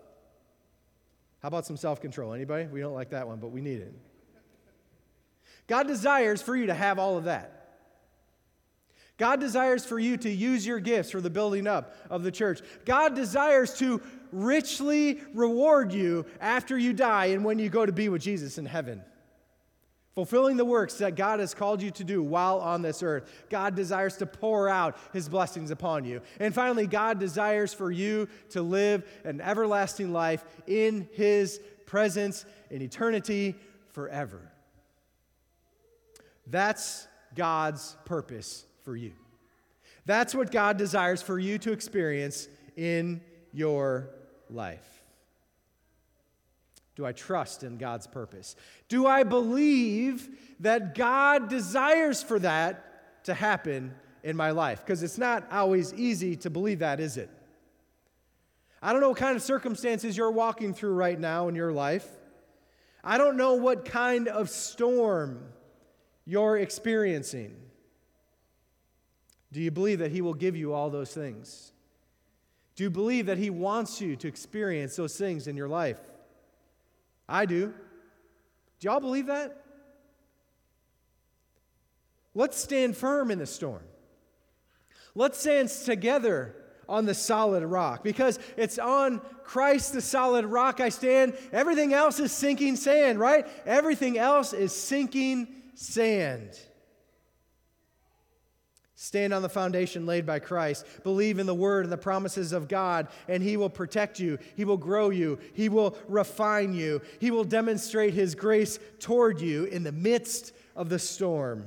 How 1.41 1.49
about 1.49 1.67
some 1.67 1.77
self 1.77 2.01
control? 2.01 2.33
Anybody? 2.33 2.67
We 2.67 2.81
don't 2.81 2.95
like 2.95 3.11
that 3.11 3.27
one, 3.27 3.39
but 3.39 3.49
we 3.49 3.61
need 3.61 3.81
it. 3.81 3.95
God 5.67 5.87
desires 5.89 6.43
for 6.43 6.55
you 6.55 6.67
to 6.67 6.75
have 6.75 6.99
all 6.99 7.17
of 7.17 7.25
that. 7.25 7.59
God 9.19 9.41
desires 9.41 9.85
for 9.85 9.99
you 9.99 10.17
to 10.19 10.31
use 10.31 10.67
your 10.67 10.81
gifts 10.81 11.11
for 11.11 11.21
the 11.21 11.31
building 11.31 11.67
up 11.67 11.95
of 12.11 12.23
the 12.23 12.33
church. 12.33 12.61
God 12.85 13.15
desires 13.15 13.75
to 13.79 14.03
richly 14.33 15.21
reward 15.35 15.93
you 15.93 16.27
after 16.41 16.77
you 16.77 16.93
die 16.93 17.27
and 17.27 17.45
when 17.45 17.59
you 17.59 17.69
go 17.69 17.87
to 17.87 17.93
be 17.93 18.09
with 18.09 18.23
Jesus 18.23 18.59
in 18.59 18.67
heaven. 18.67 19.03
Fulfilling 20.15 20.59
the 20.59 20.65
works 20.65 20.95
that 20.99 21.17
God 21.17 21.41
has 21.41 21.55
called 21.55 21.81
you 21.81 21.91
to 21.93 22.05
do 22.05 22.23
while 22.23 22.59
on 22.59 22.83
this 22.83 23.03
earth. 23.03 23.31
God 23.49 23.75
desires 23.75 24.17
to 24.19 24.27
pour 24.27 24.69
out 24.69 24.99
his 25.15 25.27
blessings 25.27 25.71
upon 25.71 26.05
you. 26.05 26.21
And 26.39 26.55
finally, 26.55 26.87
God 26.87 27.19
desires 27.19 27.73
for 27.73 27.91
you 27.91 28.29
to 28.51 28.61
live 28.61 29.05
an 29.25 29.41
everlasting 29.41 30.13
life 30.13 30.45
in 30.67 31.09
his 31.13 31.61
presence 31.87 32.45
in 32.71 32.83
eternity 32.83 33.55
forever. 33.93 34.53
That's 36.47 37.07
God's 37.35 37.97
purpose 38.05 38.67
for 38.85 38.95
you. 38.95 39.13
That's 40.05 40.35
what 40.35 40.51
God 40.51 40.77
desires 40.77 41.23
for 41.23 41.39
you 41.39 41.57
to 41.59 41.73
experience 41.73 42.49
in 42.77 43.23
your 43.53 44.11
life. 44.53 45.03
Do 46.95 47.07
I 47.07 47.13
trust 47.13 47.63
in 47.63 47.79
God's 47.79 48.07
purpose? 48.07 48.55
Do 48.89 49.07
I 49.07 49.23
believe 49.23 50.29
that 50.61 50.95
God 50.95 51.49
desires 51.49 52.23
for 52.23 52.39
that 52.41 53.25
to 53.25 53.35
happen 53.35 53.95
in 54.23 54.37
my 54.37 54.51
life? 54.51 54.81
Because 54.85 55.03
it's 55.03 55.19
not 55.19 55.51
always 55.51 55.95
easy 55.95 56.37
to 56.37 56.51
believe 56.51 56.81
that, 56.81 57.01
is 57.01 57.17
it? 57.17 57.31
I 58.83 58.93
don't 58.93 59.01
know 59.01 59.09
what 59.11 59.19
kind 59.19 59.37
of 59.37 59.43
circumstances 59.43 60.17
you're 60.17 60.31
walking 60.31 60.75
through 60.75 60.95
right 60.95 61.19
now 61.19 61.49
in 61.49 61.55
your 61.55 61.73
life. 61.73 62.07
I 63.03 63.17
don't 63.17 63.37
know 63.37 63.55
what 63.55 63.85
kind 63.85 64.29
of 64.29 64.51
storm 64.51 65.43
you're 66.27 66.59
experiencing. 66.59 67.57
Do 69.51 69.61
you 69.61 69.71
believe 69.71 70.01
that 70.01 70.11
He 70.11 70.21
will 70.21 70.35
give 70.35 70.57
you 70.57 70.73
all 70.73 70.91
those 70.91 71.13
things? 71.13 71.72
Do 72.75 72.85
you 72.85 72.91
believe 72.91 73.27
that 73.27 73.39
He 73.39 73.51
wants 73.51 74.01
you 74.01 74.17
to 74.17 74.29
experience 74.29 74.97
those 74.97 75.17
things 75.17 75.47
in 75.47 75.57
your 75.57 75.69
life? 75.69 75.99
I 77.29 77.47
do. 77.47 77.73
Do 78.81 78.89
y'all 78.89 79.01
believe 79.01 79.27
that? 79.27 79.65
Let's 82.35 82.57
stand 82.57 82.97
firm 82.97 83.31
in 83.31 83.39
the 83.39 83.47
storm. 83.47 83.83
Let's 85.15 85.39
stand 85.39 85.69
together 85.69 86.57
on 86.89 87.05
the 87.05 87.15
solid 87.15 87.63
rock 87.65 88.03
because 88.03 88.39
it's 88.57 88.79
on 88.79 89.21
Christ, 89.45 89.93
the 89.93 90.01
solid 90.01 90.47
rock, 90.47 90.81
I 90.81 90.89
stand. 90.89 91.37
Everything 91.53 91.93
else 91.93 92.19
is 92.19 92.33
sinking 92.33 92.77
sand, 92.77 93.21
right? 93.21 93.47
Everything 93.67 94.19
else 94.19 94.53
is 94.53 94.73
sinking 94.73 95.49
sand. 95.75 96.59
Stand 99.03 99.35
on 99.35 99.43
the 99.43 99.49
foundation 99.49 100.07
laid 100.07 100.25
by 100.25 100.39
Christ. 100.39 100.87
Believe 101.03 101.41
in 101.41 101.47
the 101.47 101.53
word 101.53 101.85
and 101.85 101.93
the 101.93 101.97
promises 101.97 102.53
of 102.53 102.69
God, 102.69 103.09
and 103.27 103.43
He 103.43 103.57
will 103.57 103.69
protect 103.69 104.21
you. 104.21 104.39
He 104.55 104.65
will 104.65 104.77
grow 104.77 105.11
you. 105.11 105.41
He 105.55 105.69
will 105.69 105.97
refine 106.07 106.73
you. 106.73 107.03
He 107.19 107.33
will 107.33 107.43
demonstrate 107.43 108.15
His 108.15 108.37
grace 108.37 108.79
toward 109.01 109.41
you 109.41 109.65
in 109.65 109.83
the 109.83 109.91
midst 109.91 110.53
of 110.77 110.89
the 110.89 111.01
storm. 111.01 111.65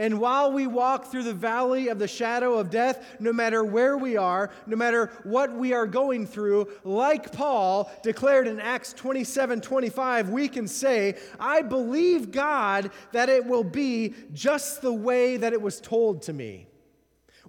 And 0.00 0.18
while 0.18 0.50
we 0.50 0.66
walk 0.66 1.10
through 1.10 1.24
the 1.24 1.34
valley 1.34 1.88
of 1.88 1.98
the 1.98 2.08
shadow 2.08 2.54
of 2.54 2.70
death, 2.70 3.04
no 3.20 3.34
matter 3.34 3.62
where 3.62 3.98
we 3.98 4.16
are, 4.16 4.48
no 4.66 4.74
matter 4.74 5.12
what 5.24 5.52
we 5.52 5.74
are 5.74 5.86
going 5.86 6.26
through, 6.26 6.70
like 6.84 7.32
Paul 7.32 7.92
declared 8.02 8.46
in 8.46 8.60
Acts 8.60 8.94
27 8.94 9.60
25, 9.60 10.30
we 10.30 10.48
can 10.48 10.66
say, 10.66 11.18
I 11.38 11.60
believe 11.60 12.30
God 12.30 12.92
that 13.12 13.28
it 13.28 13.44
will 13.44 13.62
be 13.62 14.14
just 14.32 14.80
the 14.80 14.90
way 14.90 15.36
that 15.36 15.52
it 15.52 15.60
was 15.60 15.82
told 15.82 16.22
to 16.22 16.32
me. 16.32 16.69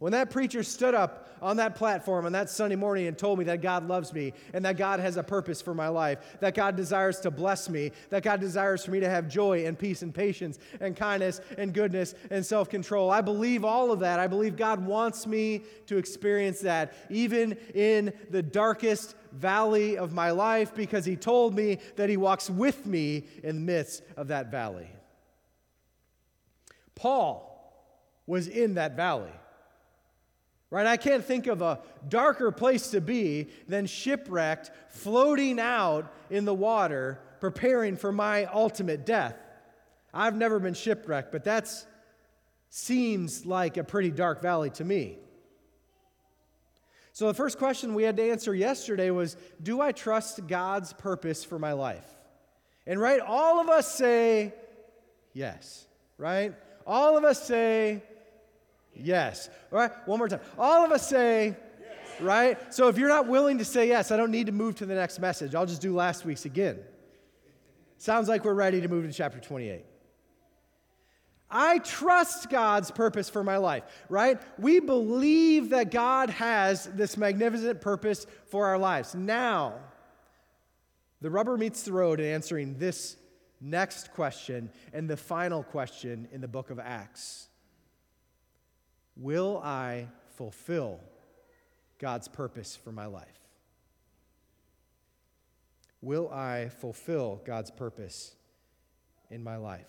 When 0.02 0.14
that 0.14 0.32
preacher 0.32 0.64
stood 0.64 0.96
up 0.96 1.30
on 1.44 1.58
that 1.58 1.76
platform 1.76 2.26
on 2.26 2.32
that 2.32 2.50
Sunday 2.50 2.76
morning 2.76 3.06
and 3.06 3.16
told 3.16 3.38
me 3.38 3.46
that 3.46 3.62
God 3.62 3.88
loves 3.88 4.12
me 4.14 4.34
and 4.52 4.66
that 4.66 4.76
God 4.76 5.00
has 5.00 5.16
a 5.16 5.22
purpose 5.22 5.62
for 5.62 5.76
my 5.76 5.90
life, 5.90 6.18
that 6.40 6.56
God 6.56 6.76
desires 6.76 7.20
to 7.20 7.30
bless 7.30 7.70
me, 7.70 7.92
that 8.10 8.24
God 8.24 8.40
desires 8.40 8.84
for 8.84 8.90
me 8.90 9.00
to 9.00 9.08
have 9.08 9.28
joy 9.28 9.68
and 9.68 9.78
peace 9.78 10.02
and 10.02 10.12
patience 10.12 10.58
and 10.80 10.96
kindness 10.96 11.40
and 11.56 11.72
goodness 11.72 12.16
and 12.32 12.44
self 12.44 12.68
control. 12.68 13.12
I 13.12 13.22
believe 13.22 13.64
all 13.64 13.92
of 13.92 14.00
that. 14.00 14.20
I 14.20 14.26
believe 14.26 14.56
God 14.56 14.84
wants 14.84 15.28
me 15.28 15.62
to 15.86 15.98
experience 15.98 16.62
that, 16.62 16.96
even 17.12 17.56
in 17.76 18.12
the 18.32 18.42
darkest 18.42 19.16
valley 19.34 20.00
of 20.00 20.14
my 20.14 20.32
life, 20.32 20.74
because 20.74 21.06
He 21.06 21.16
told 21.16 21.54
me 21.54 21.78
that 21.98 22.10
He 22.10 22.18
walks 22.18 22.50
with 22.50 22.88
me 22.88 23.26
in 23.44 23.58
the 23.58 23.62
midst 23.62 24.02
of 24.18 24.30
that 24.30 24.50
valley. 24.50 24.90
Paul 26.96 27.48
was 28.26 28.48
in 28.48 28.74
that 28.74 28.96
valley. 28.96 29.30
Right? 30.72 30.88
I 30.88 30.96
can't 30.96 31.24
think 31.24 31.48
of 31.48 31.62
a 31.62 31.82
darker 32.08 32.50
place 32.50 32.92
to 32.92 33.02
be 33.02 33.50
than 33.68 33.86
shipwrecked, 33.86 34.72
floating 34.88 35.60
out 35.60 36.12
in 36.30 36.46
the 36.46 36.54
water, 36.54 37.20
preparing 37.42 37.98
for 37.98 38.14
my 38.14 38.46
ultimate 38.46 39.06
death. 39.06 39.36
I've 40.14 40.36
never 40.36 40.60
been 40.60 40.74
shipwrecked, 40.74 41.32
but 41.32 41.44
that 41.44 41.70
seems 42.70 43.46
like 43.46 43.76
a 43.76 43.84
pretty 43.84 44.12
dark 44.12 44.42
valley 44.42 44.70
to 44.72 44.86
me. 44.86 45.18
So, 47.14 47.28
the 47.28 47.34
first 47.34 47.58
question 47.58 47.94
we 47.94 48.04
had 48.04 48.16
to 48.18 48.32
answer 48.32 48.56
yesterday 48.56 49.12
was 49.12 49.36
Do 49.62 49.82
I 49.82 49.92
trust 49.92 50.48
God's 50.48 50.94
purpose 50.94 51.44
for 51.44 51.60
my 51.60 51.74
life? 51.74 52.08
And, 52.88 53.00
right, 53.00 53.20
all 53.20 53.60
of 53.60 53.68
us 53.68 53.94
say 53.94 54.54
yes, 55.34 55.86
right? 56.18 56.56
All 56.88 57.18
of 57.18 57.26
us 57.26 57.46
say 57.46 58.04
Yes. 58.96 59.50
All 59.72 59.80
right, 59.80 59.92
one 60.06 60.20
more 60.20 60.28
time. 60.28 60.42
All 60.58 60.86
of 60.86 60.92
us 60.92 61.08
say, 61.08 61.56
yes. 61.80 62.22
right? 62.22 62.74
So 62.74 62.88
if 62.88 62.98
you're 62.98 63.10
not 63.10 63.28
willing 63.28 63.58
to 63.58 63.66
say 63.66 63.88
yes, 63.88 64.12
I 64.12 64.18
don't 64.18 64.32
need 64.32 64.48
to 64.48 64.52
move 64.52 64.76
to 64.76 64.86
the 64.86 64.96
next 64.96 65.20
message. 65.20 65.56
I'll 65.56 65.66
just 65.66 65.82
do 65.82 65.96
last 65.96 66.26
week's 66.26 66.46
again. 66.46 66.80
Sounds 67.98 68.28
like 68.28 68.44
we're 68.44 68.54
ready 68.54 68.82
to 68.82 68.88
move 68.88 69.06
to 69.06 69.14
chapter 69.14 69.40
28. 69.40 69.86
I 71.52 71.80
trust 71.80 72.50
God's 72.50 72.90
purpose 72.92 73.30
for 73.30 73.44
my 73.44 73.58
life, 73.58 73.84
right? 74.10 74.40
We 74.58 74.80
believe 74.80 75.70
that 75.70 75.92
God 75.92 76.30
has 76.30 76.86
this 76.86 77.18
magnificent 77.18 77.82
purpose 77.82 78.26
for 78.46 78.68
our 78.68 78.78
lives. 78.78 79.14
Now, 79.14 79.76
the 81.20 81.30
rubber 81.30 81.58
meets 81.58 81.84
the 81.84 81.92
road 81.92 82.20
in 82.20 82.26
answering 82.26 82.78
this 82.80 83.18
next 83.60 84.14
question 84.14 84.72
and 84.94 85.10
the 85.10 85.18
final 85.18 85.62
question 85.62 86.28
in 86.32 86.42
the 86.42 86.48
book 86.48 86.72
of 86.72 86.80
Acts. 86.80 87.48
Will 89.16 89.62
I 89.64 90.08
fulfill 90.36 91.00
God's 92.00 92.28
purpose 92.28 92.76
for 92.76 92.92
my 92.92 93.06
life? 93.06 93.28
Will 96.02 96.30
I 96.32 96.70
fulfill 96.80 97.42
God's 97.46 97.70
purpose 97.70 98.36
in 99.30 99.44
my 99.44 99.58
life? 99.58 99.86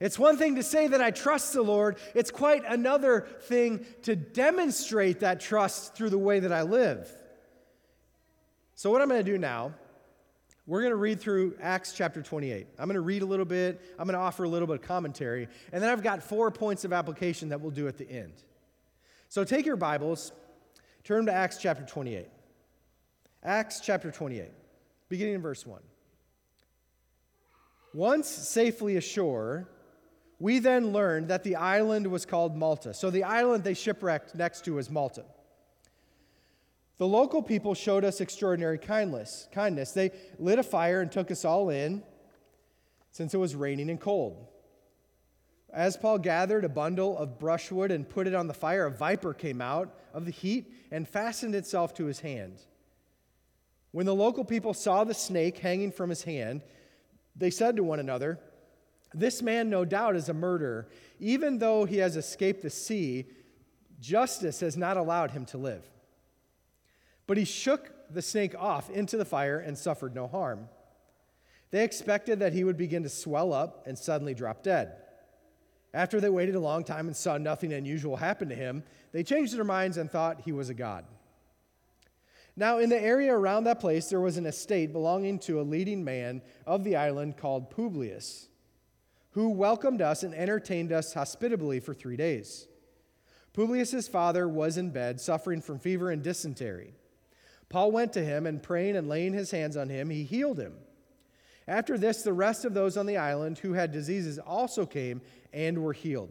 It's 0.00 0.18
one 0.18 0.36
thing 0.36 0.56
to 0.56 0.62
say 0.62 0.88
that 0.88 1.00
I 1.00 1.10
trust 1.10 1.52
the 1.52 1.62
Lord, 1.62 1.96
it's 2.14 2.30
quite 2.30 2.64
another 2.66 3.26
thing 3.42 3.84
to 4.02 4.14
demonstrate 4.14 5.20
that 5.20 5.40
trust 5.40 5.94
through 5.94 6.10
the 6.10 6.18
way 6.18 6.40
that 6.40 6.52
I 6.52 6.62
live. 6.62 7.10
So, 8.74 8.90
what 8.90 9.00
I'm 9.00 9.08
going 9.08 9.24
to 9.24 9.30
do 9.30 9.38
now, 9.38 9.72
we're 10.66 10.80
going 10.80 10.90
to 10.90 10.96
read 10.96 11.20
through 11.20 11.54
Acts 11.60 11.92
chapter 11.92 12.22
28. 12.22 12.66
I'm 12.78 12.86
going 12.86 12.94
to 12.94 13.00
read 13.00 13.22
a 13.22 13.26
little 13.26 13.44
bit, 13.44 13.80
I'm 13.98 14.06
going 14.06 14.18
to 14.18 14.20
offer 14.20 14.44
a 14.44 14.48
little 14.48 14.66
bit 14.66 14.76
of 14.76 14.82
commentary, 14.82 15.48
and 15.72 15.82
then 15.82 15.90
I've 15.90 16.02
got 16.02 16.22
four 16.22 16.50
points 16.50 16.84
of 16.84 16.92
application 16.92 17.50
that 17.50 17.60
we'll 17.60 17.70
do 17.70 17.86
at 17.86 17.98
the 17.98 18.10
end. 18.10 18.32
So 19.28 19.44
take 19.44 19.64
your 19.64 19.76
Bibles, 19.76 20.32
turn 21.04 21.26
to 21.26 21.32
Acts 21.32 21.58
chapter 21.58 21.84
28. 21.84 22.26
Acts 23.44 23.80
chapter 23.80 24.10
28, 24.10 24.50
beginning 25.08 25.34
in 25.34 25.42
verse 25.42 25.64
1. 25.64 25.80
Once 27.94 28.28
safely 28.28 28.96
ashore, 28.96 29.68
we 30.40 30.58
then 30.58 30.92
learned 30.92 31.28
that 31.28 31.44
the 31.44 31.56
island 31.56 32.06
was 32.08 32.26
called 32.26 32.56
Malta. 32.56 32.92
So 32.92 33.08
the 33.08 33.22
island 33.22 33.62
they 33.62 33.72
shipwrecked 33.72 34.34
next 34.34 34.64
to 34.64 34.74
was 34.74 34.90
Malta. 34.90 35.24
The 36.98 37.06
local 37.06 37.42
people 37.42 37.74
showed 37.74 38.04
us 38.04 38.20
extraordinary 38.20 38.78
kindness. 38.78 39.48
Kindness. 39.52 39.92
They 39.92 40.12
lit 40.38 40.58
a 40.58 40.62
fire 40.62 41.00
and 41.00 41.12
took 41.12 41.30
us 41.30 41.44
all 41.44 41.70
in 41.70 42.02
since 43.10 43.34
it 43.34 43.38
was 43.38 43.54
raining 43.54 43.90
and 43.90 44.00
cold. 44.00 44.46
As 45.72 45.96
Paul 45.96 46.18
gathered 46.18 46.64
a 46.64 46.70
bundle 46.70 47.18
of 47.18 47.38
brushwood 47.38 47.90
and 47.90 48.08
put 48.08 48.26
it 48.26 48.34
on 48.34 48.46
the 48.46 48.54
fire, 48.54 48.86
a 48.86 48.90
viper 48.90 49.34
came 49.34 49.60
out 49.60 49.94
of 50.14 50.24
the 50.24 50.30
heat 50.30 50.72
and 50.90 51.06
fastened 51.06 51.54
itself 51.54 51.92
to 51.94 52.06
his 52.06 52.20
hand. 52.20 52.60
When 53.90 54.06
the 54.06 54.14
local 54.14 54.44
people 54.44 54.74
saw 54.74 55.04
the 55.04 55.14
snake 55.14 55.58
hanging 55.58 55.92
from 55.92 56.08
his 56.10 56.22
hand, 56.22 56.62
they 57.34 57.50
said 57.50 57.76
to 57.76 57.82
one 57.82 58.00
another, 58.00 58.38
This 59.12 59.42
man, 59.42 59.68
no 59.68 59.84
doubt, 59.84 60.16
is 60.16 60.28
a 60.28 60.34
murderer. 60.34 60.88
Even 61.18 61.58
though 61.58 61.84
he 61.84 61.98
has 61.98 62.16
escaped 62.16 62.62
the 62.62 62.70
sea, 62.70 63.26
justice 64.00 64.60
has 64.60 64.76
not 64.76 64.96
allowed 64.96 65.32
him 65.32 65.44
to 65.46 65.58
live. 65.58 65.84
But 67.26 67.36
he 67.36 67.44
shook 67.44 67.92
the 68.10 68.22
snake 68.22 68.54
off 68.56 68.90
into 68.90 69.16
the 69.16 69.24
fire 69.24 69.58
and 69.58 69.76
suffered 69.76 70.14
no 70.14 70.26
harm. 70.26 70.68
They 71.70 71.84
expected 71.84 72.38
that 72.38 72.52
he 72.52 72.64
would 72.64 72.76
begin 72.76 73.02
to 73.02 73.08
swell 73.08 73.52
up 73.52 73.86
and 73.86 73.98
suddenly 73.98 74.34
drop 74.34 74.62
dead. 74.62 74.92
After 75.92 76.20
they 76.20 76.28
waited 76.28 76.54
a 76.54 76.60
long 76.60 76.84
time 76.84 77.06
and 77.06 77.16
saw 77.16 77.38
nothing 77.38 77.72
unusual 77.72 78.16
happen 78.16 78.48
to 78.50 78.54
him, 78.54 78.84
they 79.12 79.22
changed 79.22 79.56
their 79.56 79.64
minds 79.64 79.96
and 79.96 80.10
thought 80.10 80.42
he 80.42 80.52
was 80.52 80.68
a 80.68 80.74
god. 80.74 81.04
Now, 82.54 82.78
in 82.78 82.88
the 82.88 83.02
area 83.02 83.34
around 83.34 83.64
that 83.64 83.80
place, 83.80 84.08
there 84.08 84.20
was 84.20 84.38
an 84.38 84.46
estate 84.46 84.92
belonging 84.92 85.38
to 85.40 85.60
a 85.60 85.62
leading 85.62 86.04
man 86.04 86.42
of 86.66 86.84
the 86.84 86.96
island 86.96 87.36
called 87.36 87.70
Publius, 87.70 88.48
who 89.32 89.50
welcomed 89.50 90.00
us 90.00 90.22
and 90.22 90.34
entertained 90.34 90.92
us 90.92 91.12
hospitably 91.12 91.80
for 91.80 91.92
three 91.92 92.16
days. 92.16 92.68
Publius's 93.52 94.08
father 94.08 94.48
was 94.48 94.78
in 94.78 94.90
bed, 94.90 95.20
suffering 95.20 95.60
from 95.60 95.78
fever 95.78 96.10
and 96.10 96.22
dysentery. 96.22 96.94
Paul 97.68 97.90
went 97.92 98.12
to 98.12 98.24
him 98.24 98.46
and 98.46 98.62
praying 98.62 98.96
and 98.96 99.08
laying 99.08 99.32
his 99.32 99.50
hands 99.50 99.76
on 99.76 99.88
him, 99.88 100.10
he 100.10 100.24
healed 100.24 100.58
him. 100.58 100.74
After 101.68 101.98
this, 101.98 102.22
the 102.22 102.32
rest 102.32 102.64
of 102.64 102.74
those 102.74 102.96
on 102.96 103.06
the 103.06 103.16
island 103.16 103.58
who 103.58 103.72
had 103.72 103.90
diseases 103.90 104.38
also 104.38 104.86
came 104.86 105.20
and 105.52 105.82
were 105.82 105.92
healed. 105.92 106.30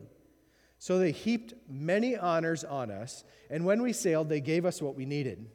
So 0.79 0.97
they 0.99 1.11
heaped 1.11 1.53
many 1.69 2.15
honors 2.15 2.63
on 2.63 2.91
us, 2.91 3.23
and 3.49 3.65
when 3.65 3.81
we 3.81 3.91
sailed, 3.91 4.29
they 4.29 4.39
gave 4.39 4.65
us 4.65 4.81
what 4.81 4.95
we 4.95 5.05
needed. 5.05 5.49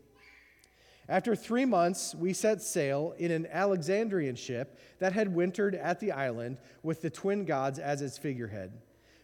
After 1.08 1.34
three 1.34 1.64
months, 1.64 2.14
we 2.14 2.32
set 2.32 2.62
sail 2.62 3.14
in 3.18 3.30
an 3.30 3.48
Alexandrian 3.50 4.36
ship 4.36 4.78
that 4.98 5.12
had 5.12 5.34
wintered 5.34 5.74
at 5.74 5.98
the 5.98 6.12
island 6.12 6.58
with 6.82 7.02
the 7.02 7.10
twin 7.10 7.44
gods 7.44 7.78
as 7.78 8.00
its 8.00 8.16
figurehead. 8.16 8.72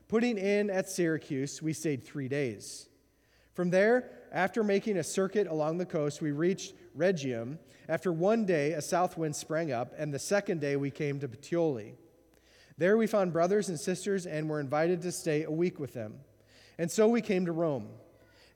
Putting 0.09 0.39
in 0.39 0.71
at 0.71 0.89
Syracuse, 0.89 1.63
we 1.63 1.73
stayed 1.73 2.05
three 2.05 2.29
days. 2.29 2.89
From 3.55 3.71
there, 3.71 4.11
after 4.33 4.63
making 4.63 4.99
a 4.99 5.05
circuit 5.05 5.47
along 5.47 5.79
the 5.79 5.87
coast, 5.87 6.21
we 6.21 6.33
reached 6.33 6.75
Rhegium. 6.97 7.59
After 7.89 8.13
one 8.13 8.45
day, 8.45 8.73
a 8.73 8.83
south 8.83 9.17
wind 9.17 9.37
sprang 9.37 9.73
up, 9.73 9.93
and 9.97 10.13
the 10.13 10.19
second 10.19 10.61
day 10.61 10.77
we 10.77 10.91
came 10.91 11.21
to 11.21 11.29
Puteoli. 11.29 11.95
There 12.79 12.97
we 12.97 13.07
found 13.07 13.33
brothers 13.33 13.69
and 13.69 13.79
sisters 13.81 14.27
and 14.27 14.49
were 14.49 14.61
invited 14.61 15.03
to 15.03 15.13
stay 15.13 15.45
a 15.45 15.51
week 15.51 15.79
with 15.79 15.95
them. 15.95 16.15
And 16.79 16.91
so 16.91 17.09
we 17.09 17.23
came 17.23 17.47
to 17.47 17.53
Rome. 17.53 17.89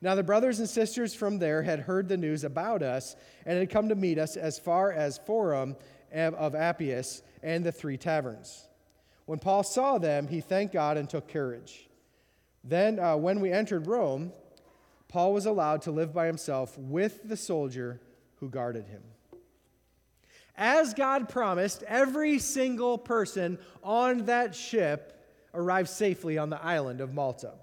Now, 0.03 0.15
the 0.15 0.23
brothers 0.23 0.59
and 0.61 0.69
sisters 0.69 1.15
from 1.15 1.39
there 1.39 1.63
had 1.63 1.81
heard 1.81 2.09
the 2.09 2.17
news 2.17 2.45
about 2.45 2.83
us 2.83 3.17
and 3.45 3.59
had 3.59 3.71
come 3.71 3.89
to 3.91 3.95
meet 3.95 4.19
us 4.19 4.37
as 4.37 4.59
far 4.59 4.93
as 4.93 5.19
Forum 5.19 5.77
of 6.13 6.55
Appius 6.55 7.23
and 7.43 7.65
the 7.65 7.73
three 7.73 7.97
taverns. 7.97 8.67
When 9.27 9.39
Paul 9.39 9.63
saw 9.63 9.99
them, 9.99 10.27
he 10.27 10.41
thanked 10.41 10.73
God 10.73 10.97
and 10.97 11.09
took 11.09 11.29
courage. 11.29 11.89
Then, 12.65 12.99
uh, 12.99 13.17
when 13.17 13.41
we 13.41 13.53
entered 13.53 13.87
Rome, 13.87 14.33
Paul 15.11 15.33
was 15.33 15.45
allowed 15.45 15.83
to 15.83 15.91
live 15.91 16.15
by 16.15 16.27
himself 16.27 16.79
with 16.79 17.29
the 17.29 17.37
soldier 17.37 18.01
who 18.37 18.49
guarded 18.49 18.87
him. 18.87 19.03
As 20.57 20.95
God 20.95 21.29
promised, 21.29 21.83
every 21.83 22.39
single 22.39 22.97
person 22.97 23.59
on 23.83 24.27
that 24.27 24.55
ship 24.55 25.21
arrived 25.53 25.89
safely 25.89 26.39
on 26.39 26.49
the 26.49 26.63
island 26.63 27.01
of 27.01 27.13
Malta. 27.13 27.55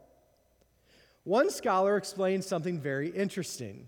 One 1.24 1.50
scholar 1.50 1.96
explains 1.96 2.46
something 2.46 2.82
very 2.82 3.10
interesting. 3.10 3.88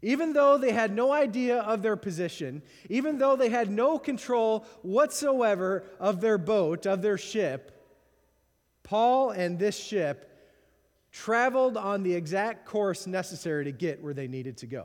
Even 0.00 0.32
though 0.32 0.56
they 0.56 0.70
had 0.70 0.94
no 0.94 1.12
idea 1.12 1.58
of 1.58 1.82
their 1.82 1.96
position, 1.96 2.62
even 2.88 3.18
though 3.18 3.34
they 3.34 3.48
had 3.48 3.68
no 3.68 3.98
control 3.98 4.64
whatsoever 4.82 5.82
of 5.98 6.20
their 6.20 6.38
boat, 6.38 6.86
of 6.86 7.02
their 7.02 7.18
ship, 7.18 7.72
Paul 8.84 9.30
and 9.30 9.58
this 9.58 9.76
ship 9.76 10.30
traveled 11.14 11.76
on 11.76 12.02
the 12.02 12.12
exact 12.12 12.66
course 12.66 13.06
necessary 13.06 13.64
to 13.64 13.72
get 13.72 14.02
where 14.02 14.12
they 14.12 14.26
needed 14.26 14.56
to 14.58 14.66
go. 14.66 14.84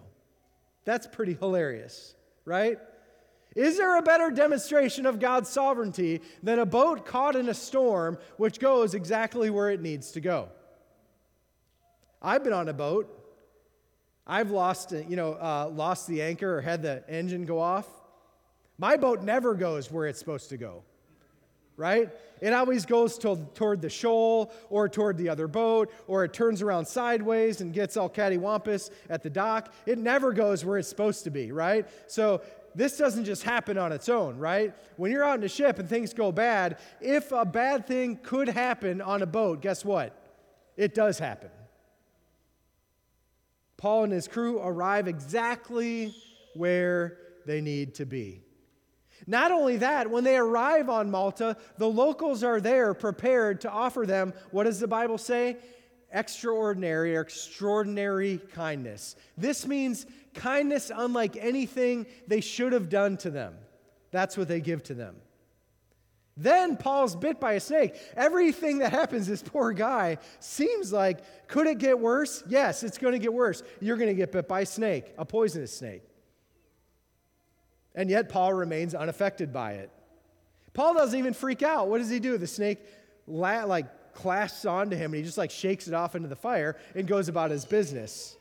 That's 0.85 1.07
pretty 1.07 1.33
hilarious, 1.33 2.13
right? 2.45 2.77
Is 3.55 3.77
there 3.77 3.97
a 3.97 4.03
better 4.03 4.29
demonstration 4.29 5.07
of 5.07 5.19
God's 5.19 5.49
sovereignty 5.49 6.21
than 6.43 6.59
a 6.59 6.67
boat 6.67 7.03
caught 7.03 7.35
in 7.35 7.49
a 7.49 7.53
storm 7.55 8.19
which 8.37 8.59
goes 8.59 8.93
exactly 8.93 9.49
where 9.49 9.71
it 9.71 9.81
needs 9.81 10.11
to 10.11 10.21
go? 10.21 10.49
I've 12.21 12.43
been 12.43 12.53
on 12.53 12.69
a 12.69 12.73
boat. 12.73 13.15
I've 14.27 14.51
lost, 14.51 14.91
you 14.91 15.15
know, 15.15 15.33
uh, 15.33 15.71
lost 15.73 16.07
the 16.07 16.21
anchor 16.21 16.59
or 16.59 16.61
had 16.61 16.83
the 16.83 17.03
engine 17.09 17.45
go 17.45 17.59
off. 17.59 17.87
My 18.77 18.97
boat 18.97 19.23
never 19.23 19.55
goes 19.55 19.91
where 19.91 20.05
it's 20.05 20.19
supposed 20.19 20.49
to 20.49 20.57
go 20.57 20.83
right? 21.79 22.09
It 22.41 22.53
always 22.53 22.85
goes 22.85 23.17
to, 23.19 23.47
toward 23.55 23.81
the 23.81 23.89
shoal 23.89 24.51
or 24.69 24.89
toward 24.89 25.17
the 25.17 25.29
other 25.29 25.47
boat, 25.47 25.91
or 26.07 26.25
it 26.25 26.33
turns 26.33 26.61
around 26.61 26.85
sideways 26.85 27.61
and 27.61 27.73
gets 27.73 27.97
all 27.97 28.09
cattywampus 28.09 28.91
at 29.09 29.23
the 29.23 29.29
dock. 29.29 29.73
It 29.85 29.97
never 29.97 30.33
goes 30.33 30.63
where 30.63 30.77
it's 30.77 30.89
supposed 30.89 31.23
to 31.23 31.31
be, 31.31 31.51
right? 31.51 31.87
So 32.07 32.41
this 32.75 32.97
doesn't 32.97 33.25
just 33.25 33.43
happen 33.43 33.77
on 33.77 33.91
its 33.91 34.09
own, 34.09 34.37
right? 34.37 34.73
When 34.97 35.11
you're 35.11 35.23
out 35.23 35.39
in 35.39 35.43
a 35.43 35.49
ship 35.49 35.79
and 35.79 35.89
things 35.89 36.13
go 36.13 36.31
bad, 36.31 36.77
if 37.01 37.31
a 37.31 37.45
bad 37.45 37.87
thing 37.87 38.17
could 38.21 38.49
happen 38.49 39.01
on 39.01 39.21
a 39.21 39.25
boat, 39.25 39.61
guess 39.61 39.83
what? 39.83 40.15
It 40.77 40.93
does 40.93 41.17
happen. 41.17 41.49
Paul 43.77 44.03
and 44.03 44.13
his 44.13 44.27
crew 44.27 44.59
arrive 44.59 45.07
exactly 45.07 46.13
where 46.53 47.17
they 47.45 47.61
need 47.61 47.95
to 47.95 48.05
be. 48.05 48.43
Not 49.27 49.51
only 49.51 49.77
that, 49.77 50.09
when 50.09 50.23
they 50.23 50.37
arrive 50.37 50.89
on 50.89 51.11
Malta, 51.11 51.57
the 51.77 51.89
locals 51.89 52.43
are 52.43 52.59
there 52.59 52.93
prepared 52.93 53.61
to 53.61 53.69
offer 53.69 54.05
them, 54.05 54.33
what 54.51 54.63
does 54.63 54.79
the 54.79 54.87
Bible 54.87 55.17
say? 55.17 55.57
Extraordinary 56.11 57.15
or 57.15 57.21
extraordinary 57.21 58.39
kindness. 58.53 59.15
This 59.37 59.67
means 59.67 60.05
kindness 60.33 60.91
unlike 60.95 61.37
anything 61.37 62.07
they 62.27 62.41
should 62.41 62.73
have 62.73 62.89
done 62.89 63.17
to 63.17 63.29
them. 63.29 63.55
That's 64.11 64.37
what 64.37 64.47
they 64.47 64.61
give 64.61 64.83
to 64.83 64.93
them. 64.93 65.15
Then 66.35 66.77
Paul's 66.77 67.17
bit 67.17 67.39
by 67.39 67.53
a 67.53 67.59
snake. 67.59 67.95
Everything 68.15 68.79
that 68.79 68.93
happens, 68.93 69.27
this 69.27 69.43
poor 69.43 69.73
guy 69.73 70.19
seems 70.39 70.93
like, 70.93 71.47
could 71.49 71.67
it 71.67 71.79
get 71.79 71.99
worse? 71.99 72.43
Yes, 72.47 72.81
it's 72.81 72.97
going 72.97 73.11
to 73.11 73.19
get 73.19 73.33
worse. 73.33 73.61
You're 73.81 73.97
going 73.97 74.07
to 74.07 74.15
get 74.15 74.31
bit 74.31 74.47
by 74.47 74.61
a 74.61 74.65
snake, 74.65 75.13
a 75.17 75.25
poisonous 75.25 75.77
snake. 75.77 76.03
And 77.99 78.09
yet, 78.09 78.29
Paul 78.29 78.53
remains 78.53 78.95
unaffected 78.95 79.51
by 79.51 79.73
it. 79.73 79.91
Paul 80.73 80.93
doesn't 80.93 81.19
even 81.19 81.33
freak 81.33 81.61
out. 81.61 81.89
What 81.89 81.97
does 81.97 82.09
he 82.09 82.21
do? 82.21 82.37
The 82.37 82.47
snake 82.47 82.79
la- 83.27 83.65
like 83.65 84.13
clasps 84.13 84.63
onto 84.63 84.95
him 84.95 85.11
and 85.11 85.15
he 85.15 85.23
just 85.23 85.37
like 85.37 85.51
shakes 85.51 85.85
it 85.85 85.93
off 85.93 86.15
into 86.15 86.29
the 86.29 86.35
fire 86.37 86.77
and 86.95 87.05
goes 87.05 87.27
about 87.27 87.51
his 87.51 87.65
business. 87.65 88.37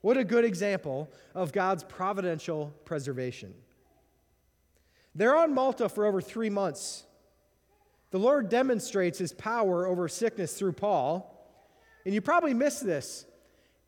What 0.00 0.16
a 0.16 0.24
good 0.24 0.44
example 0.44 1.08
of 1.36 1.52
God's 1.52 1.84
providential 1.84 2.74
preservation. 2.84 3.54
They're 5.14 5.36
on 5.36 5.54
Malta 5.54 5.88
for 5.88 6.04
over 6.04 6.20
three 6.20 6.50
months. 6.50 7.04
The 8.10 8.18
Lord 8.18 8.48
demonstrates 8.48 9.20
his 9.20 9.32
power 9.32 9.86
over 9.86 10.08
sickness 10.08 10.58
through 10.58 10.72
Paul. 10.72 11.30
And 12.04 12.12
you 12.12 12.20
probably 12.20 12.54
missed 12.54 12.84
this. 12.84 13.24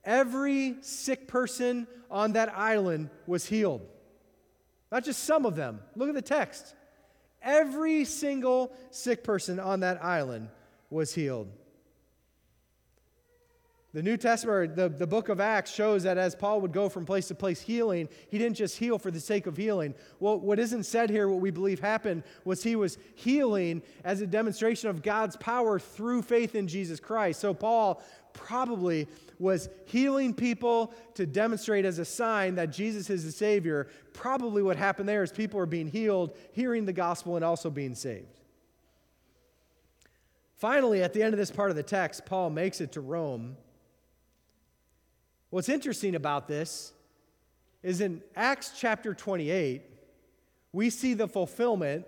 Every 0.05 0.77
sick 0.83 1.27
person 1.27 1.89
on 2.09 2.35
that 2.35 2.57
island 2.57 3.11
was 3.27 3.47
healed. 3.47 3.83
Not 4.91 5.05
just 5.05 5.25
some 5.25 5.45
of 5.47 5.57
them. 5.57 5.81
Look 5.95 6.09
at 6.09 6.15
the 6.15 6.23
text. 6.23 6.75
Every 7.43 8.05
single 8.05 8.73
sick 8.91 9.25
person 9.25 9.61
on 9.61 9.81
that 9.81 10.03
island 10.05 10.49
was 10.91 11.15
healed. 11.15 11.49
The 13.97 14.03
New 14.03 14.19
Testament, 14.19 14.77
the, 14.77 14.91
the 14.91 15.07
book 15.07 15.31
of 15.31 15.41
Acts, 15.41 15.73
shows 15.73 16.03
that 16.03 16.19
as 16.19 16.35
Paul 16.35 16.61
would 16.61 16.73
go 16.73 16.91
from 16.91 17.07
place 17.07 17.29
to 17.29 17.35
place 17.35 17.63
healing, 17.63 18.11
he 18.29 18.37
didn't 18.37 18.57
just 18.57 18.77
heal 18.77 18.99
for 18.99 19.11
the 19.11 19.21
sake 19.21 19.47
of 19.47 19.57
healing. 19.57 19.95
Well, 20.21 20.39
what 20.39 20.59
isn't 20.59 20.85
said 20.85 21.09
here, 21.09 21.31
what 21.31 21.41
we 21.41 21.51
believe 21.51 21.81
happened, 21.81 22.23
was 22.45 22.63
he 22.63 22.77
was 22.77 22.99
healing 23.15 23.81
as 24.05 24.21
a 24.21 24.27
demonstration 24.27 24.91
of 24.91 25.03
God's 25.03 25.37
power 25.37 25.79
through 25.79 26.23
faith 26.23 26.55
in 26.55 26.69
Jesus 26.69 27.01
Christ. 27.01 27.41
So 27.41 27.55
Paul 27.55 28.03
probably 28.35 29.09
was 29.39 29.69
healing 29.87 30.35
people 30.35 30.95
to 31.15 31.27
demonstrate 31.27 31.85
as 31.85 31.99
a 31.99 32.05
sign 32.05 32.55
that 32.55 32.73
Jesus 32.73 33.11
is 33.11 33.25
the 33.25 33.33
Savior. 33.33 33.89
Probably 34.13 34.63
what 34.63 34.77
happened 34.77 35.09
there 35.09 35.23
is 35.23 35.31
people 35.31 35.61
are 35.61 35.67
being 35.67 35.89
healed, 35.89 36.37
hearing 36.53 36.87
the 36.87 36.93
gospel, 36.93 37.37
and 37.37 37.45
also 37.45 37.71
being 37.71 37.95
saved. 37.95 38.41
Finally, 40.57 41.03
at 41.03 41.13
the 41.13 41.23
end 41.23 41.35
of 41.35 41.39
this 41.39 41.51
part 41.51 41.71
of 41.71 41.77
the 41.77 41.83
text, 41.83 42.25
Paul 42.25 42.51
makes 42.51 42.81
it 42.81 42.93
to 42.93 43.01
Rome 43.01 43.57
What's 45.51 45.69
interesting 45.69 46.15
about 46.15 46.49
this 46.49 46.93
is 47.83 48.01
in 48.01 48.21
Acts 48.35 48.73
chapter 48.79 49.15
28, 49.15 49.83
we 50.73 50.91
see 50.91 51.15
the 51.15 51.29
fulfillment 51.29 52.05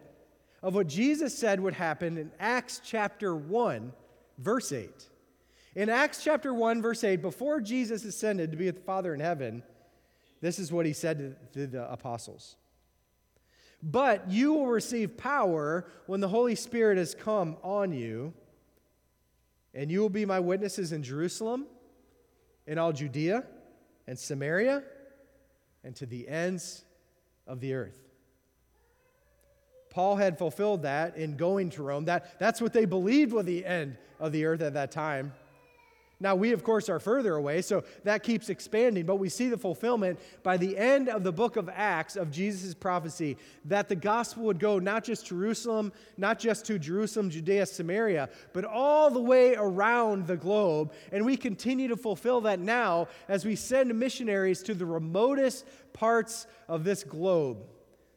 of 0.63 0.75
what 0.75 0.89
Jesus 0.89 1.39
said 1.39 1.61
would 1.61 1.75
happen 1.75 2.19
in 2.19 2.33
Acts 2.41 2.81
chapter 2.85 3.35
1, 3.35 3.93
verse 4.39 4.73
8. 4.73 5.08
In 5.79 5.89
Acts 5.89 6.25
chapter 6.25 6.53
1, 6.53 6.83
verse 6.83 7.05
8, 7.05 7.23
before 7.23 7.61
Jesus 7.61 8.05
ascended 8.05 8.51
to 8.51 8.57
be 8.57 8.67
with 8.67 8.79
the 8.79 8.83
Father 8.83 9.15
in 9.15 9.21
heaven, 9.21 9.63
this 10.41 10.59
is 10.59 10.73
what 10.73 10.87
he 10.87 10.93
said 10.93 11.37
to 11.53 11.69
the 11.69 11.89
apostles. 11.89 12.57
But 13.81 14.29
you 14.29 14.55
will 14.55 14.67
receive 14.67 15.17
power 15.17 15.87
when 16.07 16.19
the 16.19 16.27
Holy 16.27 16.57
Spirit 16.57 16.99
has 16.99 17.15
come 17.15 17.59
on 17.63 17.93
you, 17.93 18.35
and 19.73 19.89
you 19.89 20.01
will 20.01 20.09
be 20.09 20.25
my 20.25 20.41
witnesses 20.41 20.91
in 20.91 21.05
Jerusalem 21.05 21.67
in 22.67 22.77
all 22.77 22.93
Judea 22.93 23.45
and 24.09 24.19
Samaria 24.19 24.83
and 25.85 25.95
to 25.95 26.07
the 26.07 26.27
ends 26.27 26.83
of 27.47 27.61
the 27.61 27.75
earth. 27.75 28.01
Paul 29.91 30.17
had 30.17 30.39
fulfilled 30.39 30.83
that 30.83 31.17
in 31.17 31.37
going 31.37 31.71
to 31.71 31.85
Rome. 31.85 32.07
That, 32.07 32.41
that's 32.41 32.61
what 32.61 32.73
they 32.73 32.85
believed 32.85 33.33
was 33.33 33.45
the 33.45 33.65
end 33.65 33.97
of 34.19 34.33
the 34.33 34.45
earth 34.45 34.61
at 34.61 34.75
that 34.75 34.91
time. 34.91 35.35
Now, 36.21 36.35
we, 36.35 36.53
of 36.53 36.65
course, 36.65 36.89
are 36.89 36.99
further 36.99 37.37
away, 37.37 37.63
so 37.63 37.85
that 38.03 38.25
keeps 38.25 38.49
expanding, 38.49 39.07
but 39.07 39.17
we 39.17 39.29
see 39.29 39.49
the 39.49 39.57
fulfillment 39.57 40.19
by 40.43 40.57
the 40.57 40.77
end 40.77 41.09
of 41.09 41.23
the 41.23 41.31
book 41.31 41.57
of 41.57 41.71
Acts 41.73 42.17
of 42.17 42.33
Jesus' 42.33 42.75
prophecy 42.75 43.37
that 43.67 43.89
the 43.89 43.95
gospel 43.95 44.43
would 44.45 44.59
go 44.59 44.81
not 44.81 45.05
just 45.05 45.27
to 45.27 45.29
Jerusalem, 45.29 45.93
not 46.17 46.41
just 46.41 46.65
to 46.67 46.79
Jerusalem, 46.79 47.31
Judea, 47.31 47.67
Samaria, 47.67 48.31
but 48.53 48.65
all 48.65 49.11
the 49.11 49.21
way 49.21 49.55
around 49.55 50.27
the 50.27 50.37
globe. 50.37 50.93
And 51.13 51.25
we 51.25 51.37
continue 51.37 51.87
to 51.87 51.97
fulfill 51.97 52.41
that 52.43 52.59
now 52.59 53.07
as 53.29 53.45
we 53.45 53.55
send 53.55 53.97
missionaries 53.97 54.63
to 54.65 54.75
the 54.75 54.87
remotest 54.87 55.67
parts 55.93 56.49
of 56.67 56.83
this 56.83 57.05
globe 57.05 57.59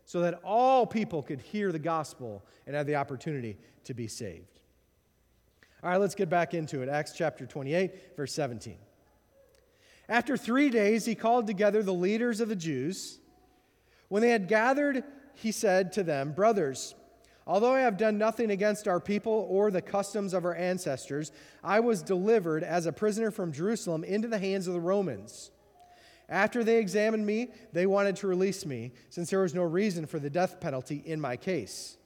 so 0.06 0.22
that 0.22 0.40
all 0.44 0.88
people 0.88 1.22
could 1.22 1.40
hear 1.40 1.72
the 1.72 1.80
gospel 1.80 2.44
and 2.66 2.76
have 2.76 2.88
the 2.88 2.96
opportunity 2.96 3.58
to 3.84 3.94
be 3.94 4.08
saved. 4.08 4.61
All 5.84 5.90
right, 5.90 6.00
let's 6.00 6.16
get 6.16 6.30
back 6.30 6.54
into 6.54 6.82
it. 6.82 6.90
Acts 6.90 7.14
chapter 7.14 7.46
28, 7.46 8.16
verse 8.16 8.34
17. 8.34 8.78
After 10.08 10.38
three 10.38 10.70
days, 10.70 11.06
he 11.06 11.16
called 11.16 11.48
together 11.48 11.82
the 11.82 11.94
leaders 11.94 12.40
of 12.40 12.50
the 12.50 12.56
Jews. 12.56 13.20
When 14.10 14.22
they 14.22 14.30
had 14.30 14.48
gathered, 14.48 15.04
he 15.34 15.52
said 15.52 15.94
to 15.94 16.04
them, 16.04 16.34
Brothers, 16.34 16.94
although 17.48 17.74
I 17.74 17.80
have 17.80 17.98
done 17.98 18.18
nothing 18.18 18.52
against 18.52 18.88
our 18.88 19.00
people 19.00 19.48
or 19.50 19.72
the 19.72 19.82
customs 19.82 20.34
of 20.34 20.46
our 20.46 20.56
ancestors, 20.56 21.32
I 21.64 21.80
was 21.80 22.04
delivered 22.04 22.64
as 22.64 22.86
a 22.86 22.92
prisoner 22.92 23.32
from 23.32 23.52
Jerusalem 23.52 24.04
into 24.04 24.28
the 24.28 24.38
hands 24.38 24.68
of 24.68 24.74
the 24.74 24.80
Romans. 24.80 25.50
After 26.30 26.64
they 26.64 26.78
examined 26.78 27.26
me, 27.26 27.50
they 27.74 27.86
wanted 27.88 28.18
to 28.18 28.28
release 28.28 28.66
me, 28.66 28.92
since 29.10 29.30
there 29.30 29.42
was 29.42 29.56
no 29.56 29.64
reason 29.64 30.06
for 30.06 30.20
the 30.20 30.30
death 30.30 30.60
penalty 30.60 31.02
in 31.06 31.20
my 31.20 31.38
case. 31.38 31.98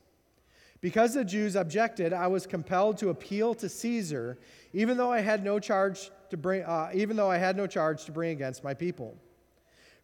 Because 0.86 1.15
the 1.15 1.26
Jews 1.26 1.56
objected, 1.56 2.13
I 2.13 2.28
was 2.28 2.45
compelled 2.45 3.00
to 3.00 3.10
appeal 3.10 3.56
to 3.56 3.67
Caesar, 3.67 4.38
even 4.71 4.98
though 4.98 5.12
I 5.12 5.19
had 5.19 5.43
no 5.43 5.58
charge 5.58 6.12
to 6.30 6.38
bring, 6.38 6.62
uh, 6.62 6.91
even 6.93 7.17
though 7.17 7.32
I 7.32 7.39
had 7.39 7.58
no 7.58 7.65
charge 7.65 8.06
to 8.06 8.12
bring 8.12 8.30
against 8.30 8.63
my 8.63 8.76
people. 8.76 9.17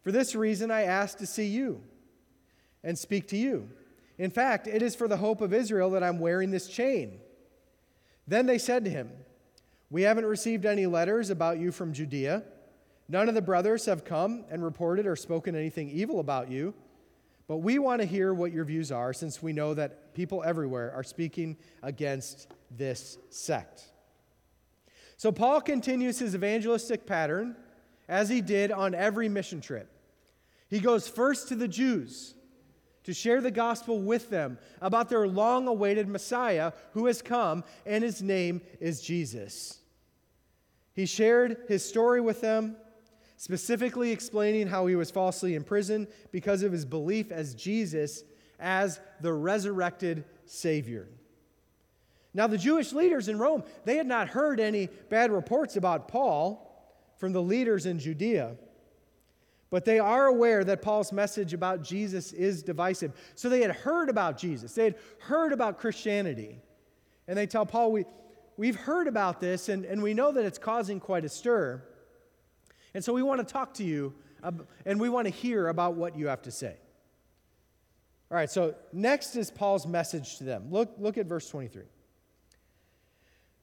For 0.00 0.10
this 0.10 0.34
reason, 0.34 0.72
I 0.72 0.82
asked 0.82 1.20
to 1.20 1.26
see 1.26 1.46
you 1.46 1.82
and 2.82 2.98
speak 2.98 3.28
to 3.28 3.36
you. 3.36 3.70
In 4.18 4.32
fact, 4.32 4.66
it 4.66 4.82
is 4.82 4.96
for 4.96 5.06
the 5.06 5.18
hope 5.18 5.40
of 5.40 5.54
Israel 5.54 5.88
that 5.90 6.02
I'm 6.02 6.18
wearing 6.18 6.50
this 6.50 6.66
chain. 6.66 7.20
Then 8.26 8.46
they 8.46 8.58
said 8.58 8.84
to 8.84 8.90
him, 8.90 9.08
We 9.88 10.02
haven't 10.02 10.26
received 10.26 10.66
any 10.66 10.86
letters 10.86 11.30
about 11.30 11.60
you 11.60 11.70
from 11.70 11.92
Judea. 11.92 12.42
None 13.08 13.28
of 13.28 13.36
the 13.36 13.40
brothers 13.40 13.86
have 13.86 14.04
come 14.04 14.46
and 14.50 14.64
reported 14.64 15.06
or 15.06 15.14
spoken 15.14 15.54
anything 15.54 15.90
evil 15.90 16.18
about 16.18 16.50
you. 16.50 16.74
But 17.52 17.58
we 17.58 17.78
want 17.78 18.00
to 18.00 18.06
hear 18.06 18.32
what 18.32 18.50
your 18.50 18.64
views 18.64 18.90
are 18.90 19.12
since 19.12 19.42
we 19.42 19.52
know 19.52 19.74
that 19.74 20.14
people 20.14 20.42
everywhere 20.42 20.90
are 20.94 21.02
speaking 21.02 21.58
against 21.82 22.48
this 22.70 23.18
sect. 23.28 23.82
So 25.18 25.30
Paul 25.30 25.60
continues 25.60 26.18
his 26.18 26.34
evangelistic 26.34 27.04
pattern 27.04 27.54
as 28.08 28.30
he 28.30 28.40
did 28.40 28.72
on 28.72 28.94
every 28.94 29.28
mission 29.28 29.60
trip. 29.60 29.90
He 30.70 30.80
goes 30.80 31.06
first 31.06 31.48
to 31.48 31.54
the 31.54 31.68
Jews 31.68 32.32
to 33.04 33.12
share 33.12 33.42
the 33.42 33.50
gospel 33.50 34.00
with 34.00 34.30
them 34.30 34.56
about 34.80 35.10
their 35.10 35.28
long 35.28 35.68
awaited 35.68 36.08
Messiah 36.08 36.72
who 36.92 37.04
has 37.04 37.20
come, 37.20 37.64
and 37.84 38.02
his 38.02 38.22
name 38.22 38.62
is 38.80 39.02
Jesus. 39.02 39.78
He 40.94 41.04
shared 41.04 41.58
his 41.68 41.86
story 41.86 42.22
with 42.22 42.40
them 42.40 42.76
specifically 43.42 44.12
explaining 44.12 44.68
how 44.68 44.86
he 44.86 44.94
was 44.94 45.10
falsely 45.10 45.56
imprisoned 45.56 46.06
because 46.30 46.62
of 46.62 46.70
his 46.70 46.84
belief 46.84 47.32
as 47.32 47.56
Jesus 47.56 48.22
as 48.60 49.00
the 49.20 49.32
resurrected 49.32 50.24
Savior. 50.44 51.08
Now, 52.32 52.46
the 52.46 52.56
Jewish 52.56 52.92
leaders 52.92 53.28
in 53.28 53.40
Rome, 53.40 53.64
they 53.84 53.96
had 53.96 54.06
not 54.06 54.28
heard 54.28 54.60
any 54.60 54.86
bad 55.08 55.32
reports 55.32 55.74
about 55.74 56.06
Paul 56.06 56.86
from 57.16 57.32
the 57.32 57.42
leaders 57.42 57.84
in 57.84 57.98
Judea. 57.98 58.54
But 59.70 59.84
they 59.84 59.98
are 59.98 60.26
aware 60.26 60.62
that 60.62 60.80
Paul's 60.80 61.10
message 61.12 61.52
about 61.52 61.82
Jesus 61.82 62.32
is 62.32 62.62
divisive. 62.62 63.10
So 63.34 63.48
they 63.48 63.62
had 63.62 63.72
heard 63.72 64.08
about 64.08 64.38
Jesus, 64.38 64.72
they 64.72 64.84
had 64.84 64.94
heard 65.18 65.52
about 65.52 65.80
Christianity. 65.80 66.60
And 67.26 67.36
they 67.36 67.48
tell 67.48 67.66
Paul, 67.66 67.90
we, 67.90 68.04
We've 68.56 68.76
heard 68.76 69.08
about 69.08 69.40
this, 69.40 69.68
and, 69.68 69.84
and 69.84 70.00
we 70.00 70.14
know 70.14 70.30
that 70.30 70.44
it's 70.44 70.58
causing 70.58 71.00
quite 71.00 71.24
a 71.24 71.28
stir. 71.28 71.82
And 72.94 73.04
so 73.04 73.12
we 73.12 73.22
want 73.22 73.46
to 73.46 73.50
talk 73.50 73.74
to 73.74 73.84
you 73.84 74.14
and 74.84 75.00
we 75.00 75.08
want 75.08 75.26
to 75.26 75.32
hear 75.32 75.68
about 75.68 75.94
what 75.94 76.16
you 76.16 76.26
have 76.26 76.42
to 76.42 76.50
say. 76.50 76.76
All 78.30 78.36
right, 78.36 78.50
so 78.50 78.74
next 78.92 79.36
is 79.36 79.50
Paul's 79.50 79.86
message 79.86 80.38
to 80.38 80.44
them. 80.44 80.70
Look, 80.70 80.94
look 80.98 81.18
at 81.18 81.26
verse 81.26 81.48
23. 81.48 81.82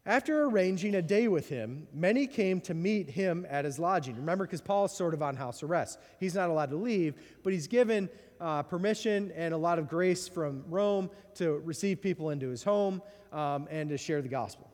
After 0.06 0.44
arranging 0.44 0.96
a 0.96 1.02
day 1.02 1.28
with 1.28 1.50
him, 1.50 1.88
many 1.94 2.26
came 2.26 2.62
to 2.62 2.74
meet 2.74 3.10
him 3.10 3.46
at 3.50 3.66
his 3.66 3.78
lodging. 3.78 4.16
Remember, 4.16 4.46
because 4.46 4.62
Paul's 4.62 4.96
sort 4.96 5.14
of 5.14 5.22
on 5.22 5.36
house 5.36 5.62
arrest. 5.62 6.00
He's 6.20 6.36
not 6.36 6.50
allowed 6.50 6.70
to 6.70 6.78
leave, 6.78 7.16
but 7.44 7.52
he's 7.52 7.68
given 7.68 8.10
uh, 8.40 8.64
permission 8.64 9.32
and 9.36 9.54
a 9.54 9.58
lot 9.58 9.78
of 9.80 9.90
grace 9.90 10.28
from 10.28 10.64
Rome 10.68 11.10
to 11.36 11.62
receive 11.66 12.02
people 12.02 12.30
into 12.30 12.50
his 12.50 12.64
home 12.64 13.02
um, 13.34 13.68
and 13.70 13.90
to 13.90 13.98
share 13.98 14.22
the 14.22 14.30
gospel. 14.30 14.72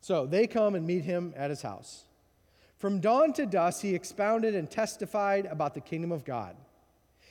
So 0.00 0.26
they 0.26 0.46
come 0.46 0.74
and 0.74 0.86
meet 0.86 1.04
him 1.04 1.34
at 1.36 1.50
his 1.50 1.62
house. 1.62 2.04
From 2.80 2.98
dawn 2.98 3.34
to 3.34 3.44
dusk, 3.44 3.82
he 3.82 3.94
expounded 3.94 4.54
and 4.54 4.68
testified 4.68 5.44
about 5.44 5.74
the 5.74 5.82
kingdom 5.82 6.10
of 6.10 6.24
God. 6.24 6.56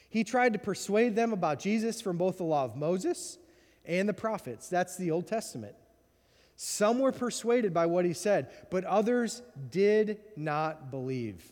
He 0.07 0.23
tried 0.23 0.53
to 0.53 0.59
persuade 0.59 1.15
them 1.15 1.33
about 1.33 1.57
Jesus 1.57 2.01
from 2.01 2.17
both 2.17 2.37
the 2.37 2.43
law 2.43 2.65
of 2.65 2.75
Moses 2.75 3.39
and 3.83 4.07
the 4.07 4.13
prophets. 4.13 4.69
That's 4.69 4.95
the 4.95 5.09
Old 5.09 5.25
Testament. 5.25 5.73
Some 6.55 6.99
were 6.99 7.11
persuaded 7.11 7.73
by 7.73 7.87
what 7.87 8.05
he 8.05 8.13
said, 8.13 8.51
but 8.69 8.83
others 8.83 9.41
did 9.71 10.19
not 10.35 10.91
believe. 10.91 11.51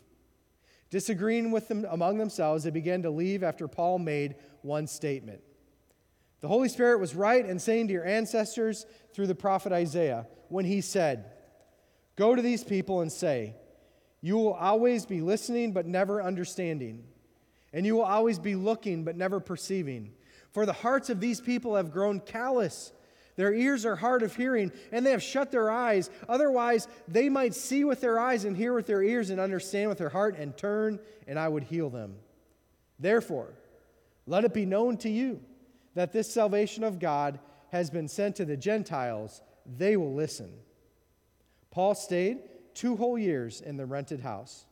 Disagreeing 0.90 1.50
with 1.50 1.66
them 1.66 1.84
among 1.90 2.18
themselves, 2.18 2.62
they 2.62 2.70
began 2.70 3.02
to 3.02 3.10
leave 3.10 3.42
after 3.42 3.66
Paul 3.66 3.98
made 3.98 4.36
one 4.62 4.86
statement. 4.86 5.40
The 6.40 6.48
Holy 6.48 6.68
Spirit 6.68 7.00
was 7.00 7.16
right 7.16 7.44
in 7.44 7.58
saying 7.58 7.88
to 7.88 7.94
your 7.94 8.06
ancestors 8.06 8.86
through 9.12 9.26
the 9.26 9.34
prophet 9.34 9.72
Isaiah 9.72 10.28
when 10.50 10.66
he 10.66 10.82
said, 10.82 11.32
Go 12.14 12.36
to 12.36 12.42
these 12.42 12.62
people 12.62 13.00
and 13.00 13.10
say, 13.10 13.56
you 14.20 14.36
will 14.36 14.54
always 14.54 15.06
be 15.06 15.20
listening 15.20 15.72
but 15.72 15.86
never 15.86 16.22
understanding, 16.22 17.04
and 17.72 17.86
you 17.86 17.94
will 17.94 18.04
always 18.04 18.38
be 18.38 18.54
looking 18.54 19.04
but 19.04 19.16
never 19.16 19.40
perceiving. 19.40 20.12
For 20.50 20.66
the 20.66 20.72
hearts 20.72 21.10
of 21.10 21.20
these 21.20 21.40
people 21.40 21.76
have 21.76 21.92
grown 21.92 22.20
callous. 22.20 22.92
Their 23.36 23.54
ears 23.54 23.86
are 23.86 23.94
hard 23.94 24.22
of 24.24 24.34
hearing, 24.34 24.72
and 24.90 25.06
they 25.06 25.12
have 25.12 25.22
shut 25.22 25.52
their 25.52 25.70
eyes. 25.70 26.10
Otherwise, 26.28 26.88
they 27.06 27.28
might 27.28 27.54
see 27.54 27.84
with 27.84 28.00
their 28.00 28.18
eyes 28.18 28.44
and 28.44 28.56
hear 28.56 28.74
with 28.74 28.88
their 28.88 29.02
ears 29.02 29.30
and 29.30 29.38
understand 29.38 29.88
with 29.88 29.98
their 29.98 30.08
heart 30.08 30.36
and 30.36 30.56
turn, 30.56 30.98
and 31.28 31.38
I 31.38 31.46
would 31.46 31.62
heal 31.62 31.88
them. 31.88 32.16
Therefore, 32.98 33.54
let 34.26 34.44
it 34.44 34.52
be 34.52 34.66
known 34.66 34.96
to 34.98 35.08
you 35.08 35.40
that 35.94 36.12
this 36.12 36.32
salvation 36.32 36.82
of 36.82 36.98
God 36.98 37.38
has 37.70 37.90
been 37.90 38.08
sent 38.08 38.34
to 38.36 38.44
the 38.44 38.56
Gentiles. 38.56 39.40
They 39.64 39.96
will 39.96 40.14
listen. 40.14 40.52
Paul 41.70 41.94
stayed 41.94 42.38
two 42.78 42.96
whole 42.96 43.18
years 43.18 43.60
in 43.60 43.76
the 43.76 43.84
rented 43.84 44.20
house. 44.20 44.64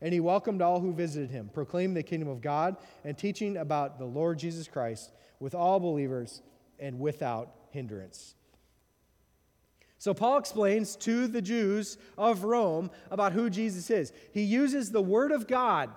And 0.00 0.12
he 0.12 0.20
welcomed 0.20 0.60
all 0.60 0.80
who 0.80 0.92
visited 0.92 1.30
him, 1.30 1.48
proclaiming 1.54 1.94
the 1.94 2.02
kingdom 2.02 2.28
of 2.28 2.42
God 2.42 2.76
and 3.04 3.16
teaching 3.16 3.56
about 3.56 3.98
the 3.98 4.04
Lord 4.04 4.38
Jesus 4.38 4.68
Christ 4.68 5.12
with 5.38 5.54
all 5.54 5.80
believers 5.80 6.42
and 6.78 6.98
without 6.98 7.54
hindrance. 7.70 8.34
So, 9.98 10.12
Paul 10.12 10.38
explains 10.38 10.96
to 10.96 11.26
the 11.26 11.40
Jews 11.40 11.98
of 12.18 12.44
Rome 12.44 12.90
about 13.10 13.32
who 13.32 13.48
Jesus 13.48 13.90
is. 13.90 14.12
He 14.32 14.42
uses 14.42 14.90
the 14.90 15.00
Word 15.00 15.32
of 15.32 15.46
God 15.46 15.90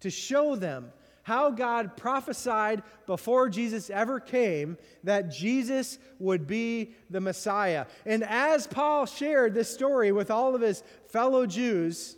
to 0.00 0.10
show 0.10 0.56
them 0.56 0.92
how 1.30 1.48
God 1.48 1.96
prophesied 1.96 2.82
before 3.06 3.48
Jesus 3.48 3.88
ever 3.88 4.18
came 4.18 4.76
that 5.04 5.30
Jesus 5.30 6.00
would 6.18 6.48
be 6.48 6.90
the 7.08 7.20
Messiah. 7.20 7.86
And 8.04 8.24
as 8.24 8.66
Paul 8.66 9.06
shared 9.06 9.54
this 9.54 9.72
story 9.72 10.10
with 10.10 10.28
all 10.28 10.56
of 10.56 10.60
his 10.60 10.82
fellow 11.06 11.46
Jews, 11.46 12.16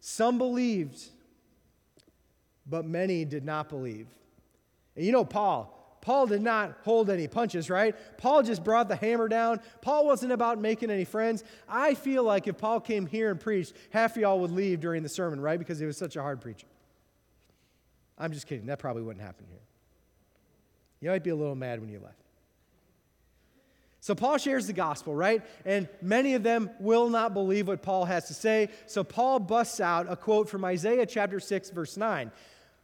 some 0.00 0.36
believed, 0.36 1.00
but 2.66 2.84
many 2.84 3.24
did 3.24 3.46
not 3.46 3.70
believe. 3.70 4.08
And 4.94 5.06
you 5.06 5.12
know, 5.12 5.24
Paul. 5.24 5.78
Paul 6.02 6.26
did 6.26 6.42
not 6.42 6.76
hold 6.82 7.08
any 7.08 7.28
punches, 7.28 7.70
right? 7.70 7.94
Paul 8.18 8.42
just 8.42 8.62
brought 8.62 8.90
the 8.90 8.96
hammer 8.96 9.28
down. 9.28 9.60
Paul 9.80 10.04
wasn't 10.04 10.32
about 10.32 10.60
making 10.60 10.90
any 10.90 11.06
friends. 11.06 11.44
I 11.66 11.94
feel 11.94 12.24
like 12.24 12.46
if 12.46 12.58
Paul 12.58 12.80
came 12.80 13.06
here 13.06 13.30
and 13.30 13.40
preached, 13.40 13.72
half 13.88 14.16
of 14.16 14.22
y'all 14.22 14.40
would 14.40 14.50
leave 14.50 14.80
during 14.80 15.02
the 15.02 15.08
sermon, 15.08 15.40
right? 15.40 15.58
Because 15.58 15.78
he 15.78 15.86
was 15.86 15.96
such 15.96 16.16
a 16.16 16.20
hard 16.20 16.42
preacher. 16.42 16.66
I'm 18.20 18.32
just 18.32 18.46
kidding. 18.46 18.66
That 18.66 18.78
probably 18.78 19.02
wouldn't 19.02 19.24
happen 19.24 19.46
here. 19.48 19.58
You 21.00 21.10
might 21.10 21.24
be 21.24 21.30
a 21.30 21.36
little 21.36 21.54
mad 21.56 21.80
when 21.80 21.88
you 21.88 21.98
left. 21.98 22.16
So 24.02 24.14
Paul 24.14 24.38
shares 24.38 24.66
the 24.66 24.72
gospel, 24.72 25.14
right? 25.14 25.42
And 25.64 25.88
many 26.00 26.34
of 26.34 26.42
them 26.42 26.70
will 26.78 27.10
not 27.10 27.34
believe 27.34 27.68
what 27.68 27.82
Paul 27.82 28.04
has 28.04 28.28
to 28.28 28.34
say. 28.34 28.68
So 28.86 29.02
Paul 29.04 29.40
busts 29.40 29.80
out 29.80 30.06
a 30.10 30.16
quote 30.16 30.48
from 30.48 30.64
Isaiah 30.64 31.06
chapter 31.06 31.40
6, 31.40 31.70
verse 31.70 31.96
9. 31.96 32.30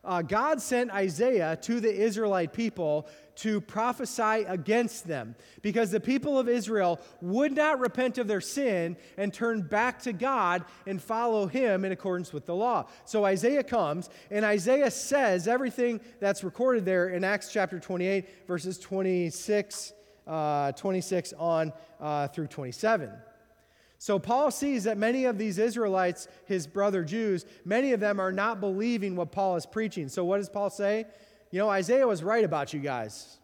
uh, 0.04 0.22
God 0.22 0.60
sent 0.62 0.90
Isaiah 0.92 1.58
to 1.62 1.80
the 1.80 1.94
Israelite 1.94 2.52
people 2.52 3.06
to 3.36 3.60
prophesy 3.60 4.44
against 4.46 5.06
them 5.06 5.34
because 5.62 5.90
the 5.90 6.00
people 6.00 6.38
of 6.38 6.48
Israel 6.48 7.00
would 7.20 7.52
not 7.52 7.78
repent 7.78 8.18
of 8.18 8.26
their 8.26 8.40
sin 8.40 8.96
and 9.16 9.32
turn 9.32 9.62
back 9.62 10.00
to 10.02 10.12
God 10.12 10.64
and 10.86 11.00
follow 11.00 11.46
Him 11.46 11.84
in 11.84 11.92
accordance 11.92 12.32
with 12.32 12.46
the 12.46 12.54
law. 12.54 12.86
So 13.04 13.24
Isaiah 13.24 13.62
comes 13.62 14.10
and 14.30 14.44
Isaiah 14.44 14.90
says 14.90 15.46
everything 15.46 16.00
that's 16.20 16.42
recorded 16.42 16.84
there 16.84 17.08
in 17.08 17.24
Acts 17.24 17.52
chapter 17.52 17.78
28, 17.78 18.46
verses 18.46 18.78
26, 18.78 19.92
uh, 20.26 20.72
26 20.72 21.32
on 21.34 21.72
uh, 22.00 22.28
through 22.28 22.48
27. 22.48 23.10
So 23.98 24.18
Paul 24.18 24.50
sees 24.50 24.84
that 24.84 24.98
many 24.98 25.24
of 25.24 25.38
these 25.38 25.58
Israelites, 25.58 26.28
his 26.44 26.66
brother 26.66 27.02
Jews, 27.02 27.46
many 27.64 27.92
of 27.92 28.00
them 28.00 28.20
are 28.20 28.32
not 28.32 28.60
believing 28.60 29.16
what 29.16 29.32
Paul 29.32 29.56
is 29.56 29.64
preaching. 29.64 30.08
So 30.08 30.24
what 30.24 30.38
does 30.38 30.50
Paul 30.50 30.70
say? 30.70 31.06
You 31.50 31.60
know, 31.60 31.68
Isaiah 31.68 32.06
was 32.06 32.22
right 32.22 32.44
about 32.44 32.72
you 32.72 32.80
guys. 32.80 33.38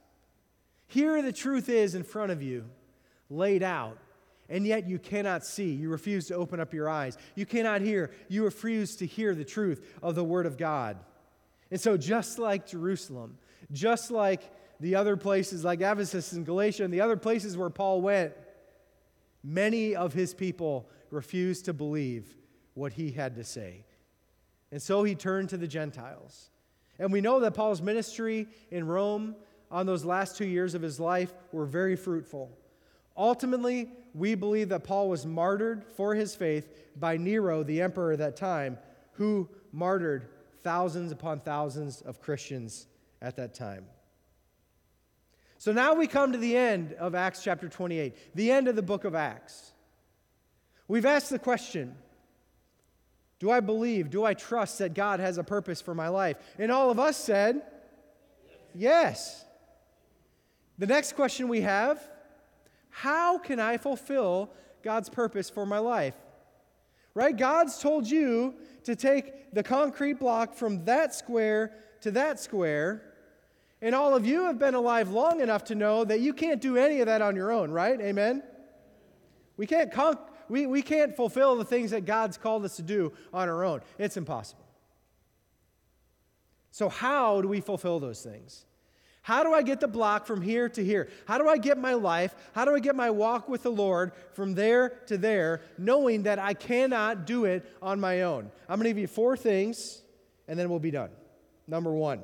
Here 0.88 1.22
the 1.22 1.32
truth 1.32 1.68
is 1.68 1.94
in 1.94 2.02
front 2.02 2.32
of 2.32 2.42
you, 2.42 2.64
laid 3.30 3.62
out, 3.62 3.98
and 4.48 4.66
yet 4.66 4.86
you 4.86 4.98
cannot 4.98 5.44
see. 5.44 5.72
You 5.72 5.88
refuse 5.88 6.26
to 6.26 6.34
open 6.34 6.60
up 6.60 6.74
your 6.74 6.88
eyes. 6.88 7.16
You 7.34 7.46
cannot 7.46 7.80
hear. 7.80 8.10
You 8.28 8.44
refuse 8.44 8.96
to 8.96 9.06
hear 9.06 9.34
the 9.34 9.44
truth 9.44 9.98
of 10.02 10.14
the 10.14 10.24
Word 10.24 10.46
of 10.46 10.58
God. 10.58 10.98
And 11.70 11.80
so, 11.80 11.96
just 11.96 12.38
like 12.38 12.66
Jerusalem, 12.66 13.38
just 13.70 14.10
like 14.10 14.42
the 14.80 14.96
other 14.96 15.16
places 15.16 15.64
like 15.64 15.80
Ephesus 15.80 16.32
and 16.32 16.44
Galatia 16.44 16.84
and 16.84 16.92
the 16.92 17.00
other 17.00 17.16
places 17.16 17.56
where 17.56 17.70
Paul 17.70 18.02
went, 18.02 18.34
Many 19.42 19.96
of 19.96 20.12
his 20.12 20.34
people 20.34 20.88
refused 21.10 21.64
to 21.64 21.72
believe 21.72 22.36
what 22.74 22.92
he 22.92 23.10
had 23.10 23.34
to 23.36 23.44
say. 23.44 23.84
And 24.70 24.80
so 24.80 25.02
he 25.02 25.14
turned 25.14 25.48
to 25.50 25.56
the 25.56 25.66
Gentiles. 25.66 26.50
And 27.02 27.12
we 27.12 27.20
know 27.20 27.40
that 27.40 27.54
Paul's 27.54 27.82
ministry 27.82 28.46
in 28.70 28.86
Rome 28.86 29.34
on 29.72 29.86
those 29.86 30.04
last 30.04 30.36
two 30.36 30.46
years 30.46 30.76
of 30.76 30.82
his 30.82 31.00
life 31.00 31.34
were 31.50 31.66
very 31.66 31.96
fruitful. 31.96 32.56
Ultimately, 33.16 33.90
we 34.14 34.36
believe 34.36 34.68
that 34.68 34.84
Paul 34.84 35.08
was 35.08 35.26
martyred 35.26 35.82
for 35.96 36.14
his 36.14 36.36
faith 36.36 36.72
by 36.94 37.16
Nero, 37.16 37.64
the 37.64 37.82
emperor 37.82 38.12
at 38.12 38.20
that 38.20 38.36
time, 38.36 38.78
who 39.14 39.48
martyred 39.72 40.28
thousands 40.62 41.10
upon 41.10 41.40
thousands 41.40 42.02
of 42.02 42.20
Christians 42.20 42.86
at 43.20 43.34
that 43.34 43.52
time. 43.52 43.84
So 45.58 45.72
now 45.72 45.94
we 45.94 46.06
come 46.06 46.30
to 46.30 46.38
the 46.38 46.56
end 46.56 46.92
of 46.92 47.16
Acts 47.16 47.42
chapter 47.42 47.68
28, 47.68 48.36
the 48.36 48.52
end 48.52 48.68
of 48.68 48.76
the 48.76 48.82
book 48.82 49.02
of 49.02 49.16
Acts. 49.16 49.72
We've 50.86 51.06
asked 51.06 51.30
the 51.30 51.40
question 51.40 51.96
Do 53.42 53.50
I 53.50 53.59
believe, 53.59 54.09
do 54.09 54.24
I 54.24 54.35
trust 54.35 54.78
that 54.78 54.94
God 54.94 55.18
has 55.18 55.37
a 55.37 55.42
purpose 55.42 55.81
for 55.81 55.96
my 55.96 56.07
life? 56.07 56.37
And 56.61 56.70
all 56.70 56.92
of 56.92 57.00
us 57.00 57.16
said, 57.16 57.62
Yes. 58.72 59.44
The 60.78 60.87
next 60.87 61.16
question 61.16 61.48
we 61.48 61.62
have 61.62 62.00
How 62.90 63.38
can 63.38 63.59
I 63.59 63.78
fulfill 63.78 64.48
God's 64.85 65.09
purpose 65.09 65.50
for 65.50 65.66
my 65.66 65.81
life? 65.81 66.14
Right? 67.14 67.37
God's 67.37 67.81
told 67.81 68.09
you 68.09 68.55
to 68.85 68.94
take 68.94 69.52
the 69.52 69.64
concrete 69.64 70.20
block 70.20 70.55
from 70.55 70.85
that 70.85 71.12
square 71.12 71.72
to 72.02 72.12
that 72.12 72.38
square 72.38 73.02
and 73.81 73.96
all 73.96 74.14
of 74.14 74.24
you 74.24 74.44
have 74.44 74.61
been 74.61 74.74
alive 74.74 75.11
long 75.11 75.40
enough 75.40 75.64
to 75.64 75.74
know 75.74 76.05
that 76.05 76.20
you 76.20 76.33
can't 76.33 76.61
do 76.61 76.76
any 76.76 77.00
of 77.00 77.07
that 77.07 77.22
on 77.22 77.35
your 77.35 77.50
own, 77.50 77.72
right? 77.72 78.00
Amen? 78.00 78.44
We 79.57 79.66
can't, 79.66 79.92
con- 79.92 80.18
we, 80.52 80.66
we 80.66 80.82
can't 80.82 81.16
fulfill 81.16 81.56
the 81.56 81.64
things 81.64 81.92
that 81.92 82.04
God's 82.04 82.36
called 82.36 82.66
us 82.66 82.76
to 82.76 82.82
do 82.82 83.14
on 83.32 83.48
our 83.48 83.64
own. 83.64 83.80
It's 83.98 84.18
impossible. 84.18 84.66
So, 86.70 86.90
how 86.90 87.40
do 87.40 87.48
we 87.48 87.62
fulfill 87.62 88.00
those 88.00 88.20
things? 88.22 88.66
How 89.22 89.44
do 89.44 89.54
I 89.54 89.62
get 89.62 89.80
the 89.80 89.88
block 89.88 90.26
from 90.26 90.42
here 90.42 90.68
to 90.68 90.84
here? 90.84 91.08
How 91.26 91.38
do 91.38 91.48
I 91.48 91.56
get 91.56 91.78
my 91.78 91.94
life? 91.94 92.34
How 92.54 92.66
do 92.66 92.74
I 92.74 92.80
get 92.80 92.94
my 92.94 93.08
walk 93.08 93.48
with 93.48 93.62
the 93.62 93.70
Lord 93.70 94.12
from 94.34 94.54
there 94.54 94.90
to 95.06 95.16
there, 95.16 95.62
knowing 95.78 96.24
that 96.24 96.38
I 96.38 96.52
cannot 96.52 97.24
do 97.24 97.46
it 97.46 97.64
on 97.80 97.98
my 97.98 98.22
own? 98.22 98.50
I'm 98.68 98.78
going 98.78 98.84
to 98.84 98.90
give 98.90 98.98
you 98.98 99.06
four 99.06 99.38
things, 99.38 100.02
and 100.48 100.58
then 100.58 100.68
we'll 100.68 100.80
be 100.80 100.90
done. 100.90 101.10
Number 101.66 101.92
one, 101.94 102.20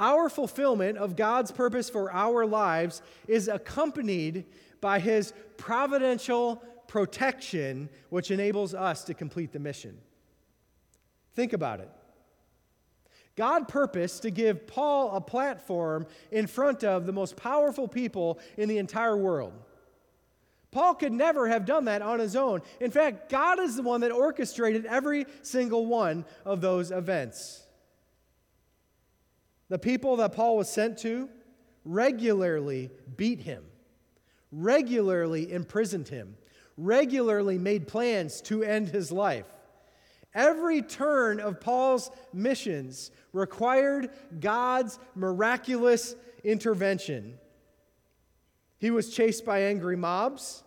our 0.00 0.28
fulfillment 0.28 0.98
of 0.98 1.14
God's 1.14 1.52
purpose 1.52 1.88
for 1.88 2.10
our 2.10 2.44
lives 2.46 3.02
is 3.28 3.46
accompanied 3.46 4.46
by 4.80 4.98
His 4.98 5.32
providential 5.58 6.56
protection, 6.88 7.88
which 8.08 8.32
enables 8.32 8.74
us 8.74 9.04
to 9.04 9.14
complete 9.14 9.52
the 9.52 9.60
mission. 9.60 9.98
Think 11.34 11.52
about 11.52 11.78
it. 11.80 11.90
God 13.36 13.68
purposed 13.68 14.22
to 14.22 14.30
give 14.30 14.66
Paul 14.66 15.14
a 15.14 15.20
platform 15.20 16.06
in 16.30 16.46
front 16.46 16.82
of 16.82 17.06
the 17.06 17.12
most 17.12 17.36
powerful 17.36 17.86
people 17.86 18.40
in 18.56 18.68
the 18.68 18.78
entire 18.78 19.16
world. 19.16 19.52
Paul 20.70 20.94
could 20.94 21.12
never 21.12 21.48
have 21.48 21.64
done 21.64 21.86
that 21.86 22.02
on 22.02 22.18
his 22.18 22.36
own. 22.36 22.62
In 22.80 22.90
fact, 22.90 23.28
God 23.28 23.58
is 23.58 23.76
the 23.76 23.82
one 23.82 24.02
that 24.02 24.12
orchestrated 24.12 24.86
every 24.86 25.26
single 25.42 25.86
one 25.86 26.24
of 26.44 26.60
those 26.60 26.90
events. 26.90 27.62
The 29.70 29.78
people 29.78 30.16
that 30.16 30.32
Paul 30.32 30.58
was 30.58 30.68
sent 30.68 30.98
to 30.98 31.30
regularly 31.84 32.90
beat 33.16 33.40
him, 33.40 33.64
regularly 34.52 35.50
imprisoned 35.50 36.08
him, 36.08 36.36
regularly 36.76 37.56
made 37.56 37.88
plans 37.88 38.40
to 38.42 38.62
end 38.62 38.88
his 38.88 39.10
life. 39.10 39.46
Every 40.34 40.82
turn 40.82 41.40
of 41.40 41.60
Paul's 41.60 42.10
missions 42.32 43.10
required 43.32 44.10
God's 44.40 44.98
miraculous 45.14 46.14
intervention. 46.44 47.38
He 48.78 48.90
was 48.90 49.14
chased 49.14 49.44
by 49.44 49.62
angry 49.62 49.96
mobs. 49.96 50.64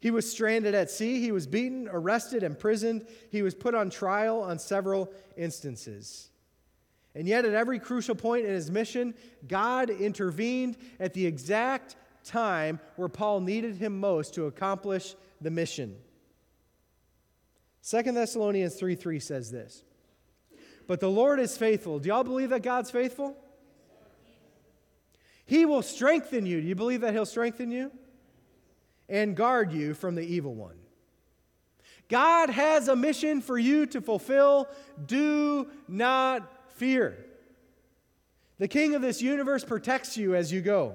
He 0.00 0.10
was 0.10 0.30
stranded 0.30 0.74
at 0.74 0.90
sea. 0.90 1.20
He 1.20 1.32
was 1.32 1.46
beaten, 1.46 1.88
arrested, 1.90 2.42
imprisoned. 2.42 3.06
He 3.30 3.42
was 3.42 3.54
put 3.54 3.74
on 3.74 3.90
trial 3.90 4.40
on 4.40 4.58
several 4.58 5.12
instances. 5.36 6.29
And 7.14 7.26
yet, 7.26 7.44
at 7.44 7.54
every 7.54 7.78
crucial 7.78 8.14
point 8.14 8.46
in 8.46 8.52
his 8.52 8.70
mission, 8.70 9.14
God 9.48 9.90
intervened 9.90 10.76
at 11.00 11.12
the 11.12 11.26
exact 11.26 11.96
time 12.24 12.78
where 12.96 13.08
Paul 13.08 13.40
needed 13.40 13.76
him 13.76 13.98
most 13.98 14.34
to 14.34 14.46
accomplish 14.46 15.16
the 15.40 15.50
mission. 15.50 15.96
2 17.88 18.02
Thessalonians 18.02 18.74
3 18.74 18.94
3 18.94 19.18
says 19.18 19.50
this 19.50 19.82
But 20.86 21.00
the 21.00 21.10
Lord 21.10 21.40
is 21.40 21.56
faithful. 21.56 21.98
Do 21.98 22.08
y'all 22.08 22.24
believe 22.24 22.50
that 22.50 22.62
God's 22.62 22.90
faithful? 22.90 23.36
He 25.46 25.66
will 25.66 25.82
strengthen 25.82 26.46
you. 26.46 26.60
Do 26.60 26.66
you 26.68 26.76
believe 26.76 27.00
that 27.00 27.12
He'll 27.12 27.26
strengthen 27.26 27.72
you? 27.72 27.90
And 29.08 29.34
guard 29.34 29.72
you 29.72 29.94
from 29.94 30.14
the 30.14 30.22
evil 30.22 30.54
one. 30.54 30.76
God 32.08 32.50
has 32.50 32.86
a 32.86 32.94
mission 32.94 33.40
for 33.40 33.58
you 33.58 33.86
to 33.86 34.00
fulfill. 34.00 34.68
Do 35.04 35.68
not 35.88 36.48
fear. 36.80 37.26
The 38.58 38.66
king 38.66 38.94
of 38.94 39.02
this 39.02 39.20
universe 39.20 39.64
protects 39.64 40.16
you 40.16 40.34
as 40.34 40.50
you 40.50 40.62
go. 40.62 40.94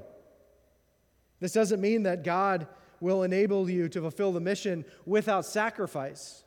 This 1.39 1.54
doesn't 1.54 1.80
mean 1.80 2.04
that 2.04 2.24
God 2.24 2.67
will 3.00 3.21
enable 3.21 3.69
you 3.69 3.88
to 3.89 4.02
fulfill 4.02 4.32
the 4.32 4.39
mission 4.39 4.84
without 5.06 5.45
sacrifice. 5.45 6.43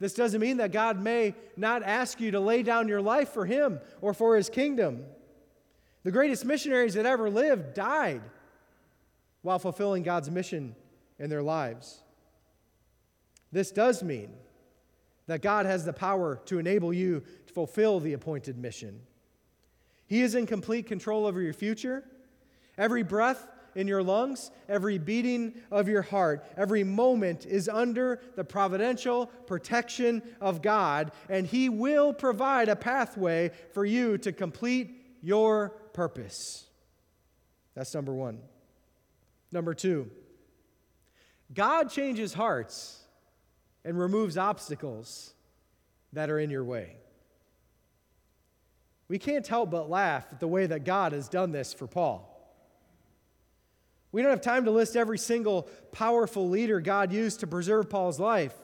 This 0.00 0.12
doesn't 0.12 0.40
mean 0.40 0.56
that 0.56 0.72
God 0.72 1.00
may 1.00 1.34
not 1.56 1.84
ask 1.84 2.20
you 2.20 2.32
to 2.32 2.40
lay 2.40 2.64
down 2.64 2.88
your 2.88 3.00
life 3.00 3.28
for 3.30 3.46
Him 3.46 3.78
or 4.00 4.12
for 4.12 4.36
His 4.36 4.50
kingdom. 4.50 5.04
The 6.02 6.10
greatest 6.10 6.44
missionaries 6.44 6.94
that 6.94 7.06
ever 7.06 7.30
lived 7.30 7.74
died 7.74 8.22
while 9.42 9.60
fulfilling 9.60 10.02
God's 10.02 10.32
mission 10.32 10.74
in 11.20 11.30
their 11.30 11.42
lives. 11.42 12.02
This 13.52 13.70
does 13.70 14.02
mean 14.02 14.32
that 15.28 15.42
God 15.42 15.66
has 15.66 15.84
the 15.84 15.92
power 15.92 16.40
to 16.46 16.58
enable 16.58 16.92
you 16.92 17.22
to 17.46 17.52
fulfill 17.52 18.00
the 18.00 18.14
appointed 18.14 18.58
mission. 18.58 19.00
He 20.06 20.22
is 20.22 20.34
in 20.34 20.46
complete 20.46 20.86
control 20.86 21.26
over 21.26 21.40
your 21.40 21.52
future. 21.52 22.02
Every 22.76 23.02
breath 23.02 23.46
in 23.74 23.86
your 23.86 24.02
lungs, 24.02 24.50
every 24.68 24.96
beating 24.98 25.54
of 25.70 25.86
your 25.86 26.02
heart, 26.02 26.44
every 26.56 26.82
moment 26.82 27.44
is 27.44 27.68
under 27.68 28.20
the 28.36 28.44
providential 28.44 29.26
protection 29.46 30.22
of 30.40 30.62
God, 30.62 31.12
and 31.28 31.46
He 31.46 31.68
will 31.68 32.14
provide 32.14 32.70
a 32.70 32.76
pathway 32.76 33.50
for 33.72 33.84
you 33.84 34.16
to 34.18 34.32
complete 34.32 35.18
your 35.22 35.70
purpose. 35.92 36.64
That's 37.74 37.94
number 37.94 38.14
one. 38.14 38.40
Number 39.52 39.74
two, 39.74 40.10
God 41.52 41.90
changes 41.90 42.32
hearts 42.32 42.97
and 43.84 43.98
removes 43.98 44.36
obstacles 44.36 45.32
that 46.12 46.30
are 46.30 46.38
in 46.38 46.50
your 46.50 46.64
way. 46.64 46.96
We 49.08 49.18
can't 49.18 49.46
help 49.46 49.70
but 49.70 49.88
laugh 49.88 50.26
at 50.32 50.40
the 50.40 50.48
way 50.48 50.66
that 50.66 50.84
God 50.84 51.12
has 51.12 51.28
done 51.28 51.52
this 51.52 51.72
for 51.72 51.86
Paul. 51.86 52.34
We 54.12 54.22
don't 54.22 54.30
have 54.30 54.40
time 54.40 54.64
to 54.64 54.70
list 54.70 54.96
every 54.96 55.18
single 55.18 55.68
powerful 55.92 56.48
leader 56.48 56.80
God 56.80 57.12
used 57.12 57.40
to 57.40 57.46
preserve 57.46 57.90
Paul's 57.90 58.18
life. 58.20 58.54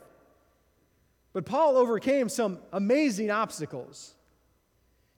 But 1.33 1.46
Paul 1.46 1.77
overcame 1.77 2.29
some 2.29 2.59
amazing 2.72 3.31
obstacles. 3.31 4.14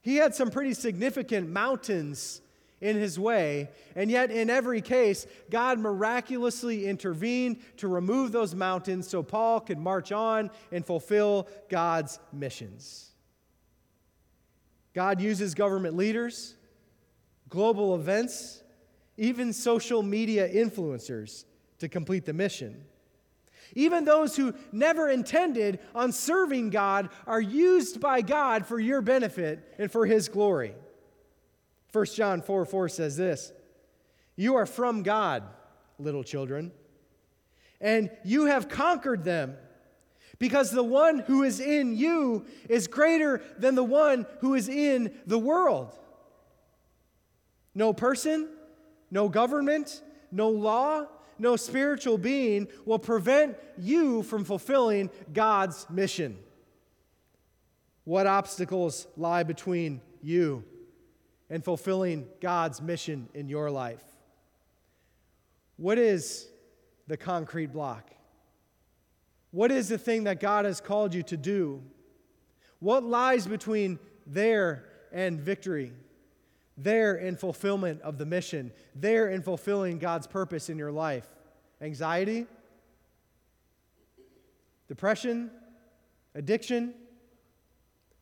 He 0.01 0.15
had 0.17 0.33
some 0.33 0.49
pretty 0.49 0.73
significant 0.73 1.49
mountains 1.49 2.41
in 2.79 2.95
his 2.95 3.19
way, 3.19 3.69
and 3.95 4.11
yet 4.11 4.29
in 4.29 4.49
every 4.49 4.81
case, 4.81 5.25
God 5.49 5.79
miraculously 5.79 6.85
intervened 6.85 7.57
to 7.77 7.87
remove 7.87 8.31
those 8.31 8.53
mountains 8.53 9.07
so 9.07 9.23
Paul 9.23 9.59
could 9.61 9.79
march 9.79 10.11
on 10.11 10.51
and 10.71 10.85
fulfill 10.85 11.47
God's 11.69 12.19
missions. 12.31 13.11
God 14.93 15.19
uses 15.21 15.55
government 15.55 15.95
leaders, 15.95 16.55
global 17.49 17.95
events, 17.95 18.63
even 19.17 19.53
social 19.53 20.03
media 20.03 20.47
influencers 20.47 21.45
to 21.79 21.89
complete 21.89 22.25
the 22.25 22.33
mission. 22.33 22.83
Even 23.73 24.05
those 24.05 24.35
who 24.35 24.53
never 24.71 25.09
intended 25.09 25.79
on 25.93 26.11
serving 26.11 26.69
God 26.69 27.09
are 27.25 27.41
used 27.41 27.99
by 27.99 28.21
God 28.21 28.65
for 28.65 28.79
your 28.79 29.01
benefit 29.01 29.75
and 29.77 29.91
for 29.91 30.05
His 30.05 30.29
glory. 30.29 30.73
1 31.91 32.05
John 32.07 32.41
4 32.41 32.65
4 32.65 32.89
says 32.89 33.17
this 33.17 33.51
You 34.35 34.55
are 34.55 34.65
from 34.65 35.03
God, 35.03 35.43
little 35.99 36.23
children, 36.23 36.71
and 37.79 38.09
you 38.23 38.45
have 38.45 38.69
conquered 38.69 39.23
them, 39.23 39.55
because 40.39 40.71
the 40.71 40.83
one 40.83 41.19
who 41.19 41.43
is 41.43 41.59
in 41.59 41.95
you 41.95 42.45
is 42.69 42.87
greater 42.87 43.41
than 43.57 43.75
the 43.75 43.83
one 43.83 44.25
who 44.41 44.53
is 44.53 44.67
in 44.69 45.13
the 45.25 45.39
world. 45.39 45.97
No 47.73 47.93
person, 47.93 48.49
no 49.11 49.29
government, 49.29 50.01
no 50.31 50.49
law, 50.49 51.05
no 51.39 51.55
spiritual 51.55 52.17
being 52.17 52.67
will 52.85 52.99
prevent 52.99 53.55
you 53.77 54.23
from 54.23 54.43
fulfilling 54.43 55.09
God's 55.31 55.87
mission. 55.89 56.37
What 58.03 58.25
obstacles 58.25 59.07
lie 59.15 59.43
between 59.43 60.01
you 60.21 60.63
and 61.49 61.63
fulfilling 61.63 62.27
God's 62.41 62.81
mission 62.81 63.29
in 63.33 63.49
your 63.49 63.71
life? 63.71 64.03
What 65.77 65.97
is 65.97 66.47
the 67.07 67.17
concrete 67.17 67.71
block? 67.71 68.11
What 69.51 69.71
is 69.71 69.87
the 69.87 69.97
thing 69.97 70.25
that 70.25 70.39
God 70.39 70.65
has 70.65 70.81
called 70.81 71.13
you 71.13 71.23
to 71.23 71.37
do? 71.37 71.81
What 72.79 73.03
lies 73.03 73.47
between 73.47 73.99
there 74.25 74.85
and 75.11 75.39
victory? 75.39 75.93
There 76.77 77.15
in 77.15 77.37
fulfillment 77.37 78.01
of 78.01 78.19
the 78.19 78.25
mission, 78.25 78.71
there 78.93 79.29
in 79.29 79.41
fulfilling 79.41 79.97
God's 79.97 80.27
purpose 80.27 80.69
in 80.69 80.77
your 80.77 80.91
life. 80.91 81.27
Anxiety, 81.81 82.45
depression, 84.87 85.49
addiction, 86.35 86.93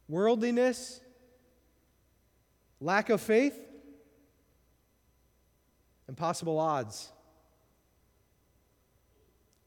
worldliness, 0.08 1.02
lack 2.86 3.10
of 3.10 3.20
faith, 3.20 3.60
impossible 6.08 6.60
odds. 6.60 7.12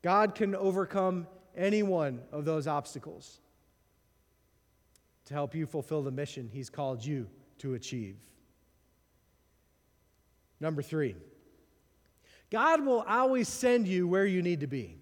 God 0.03 0.37
can 0.37 0.55
overcome 0.55 1.27
any 1.57 1.83
one 1.83 2.21
of 2.31 2.45
those 2.45 2.69
obstacles 2.69 3.41
to 5.25 5.35
help 5.35 5.57
you 5.57 5.67
fulfill 5.67 6.03
the 6.03 6.13
mission 6.13 6.49
He's 6.53 6.71
called 6.71 7.05
you 7.05 7.29
to 7.59 7.75
achieve. 7.75 8.17
Number 10.61 10.81
three, 10.81 11.17
God 12.51 12.87
will 12.87 13.05
always 13.09 13.49
send 13.49 13.89
you 13.89 14.07
where 14.07 14.27
you 14.27 14.43
need 14.43 14.61
to 14.61 14.69
be. 14.69 14.97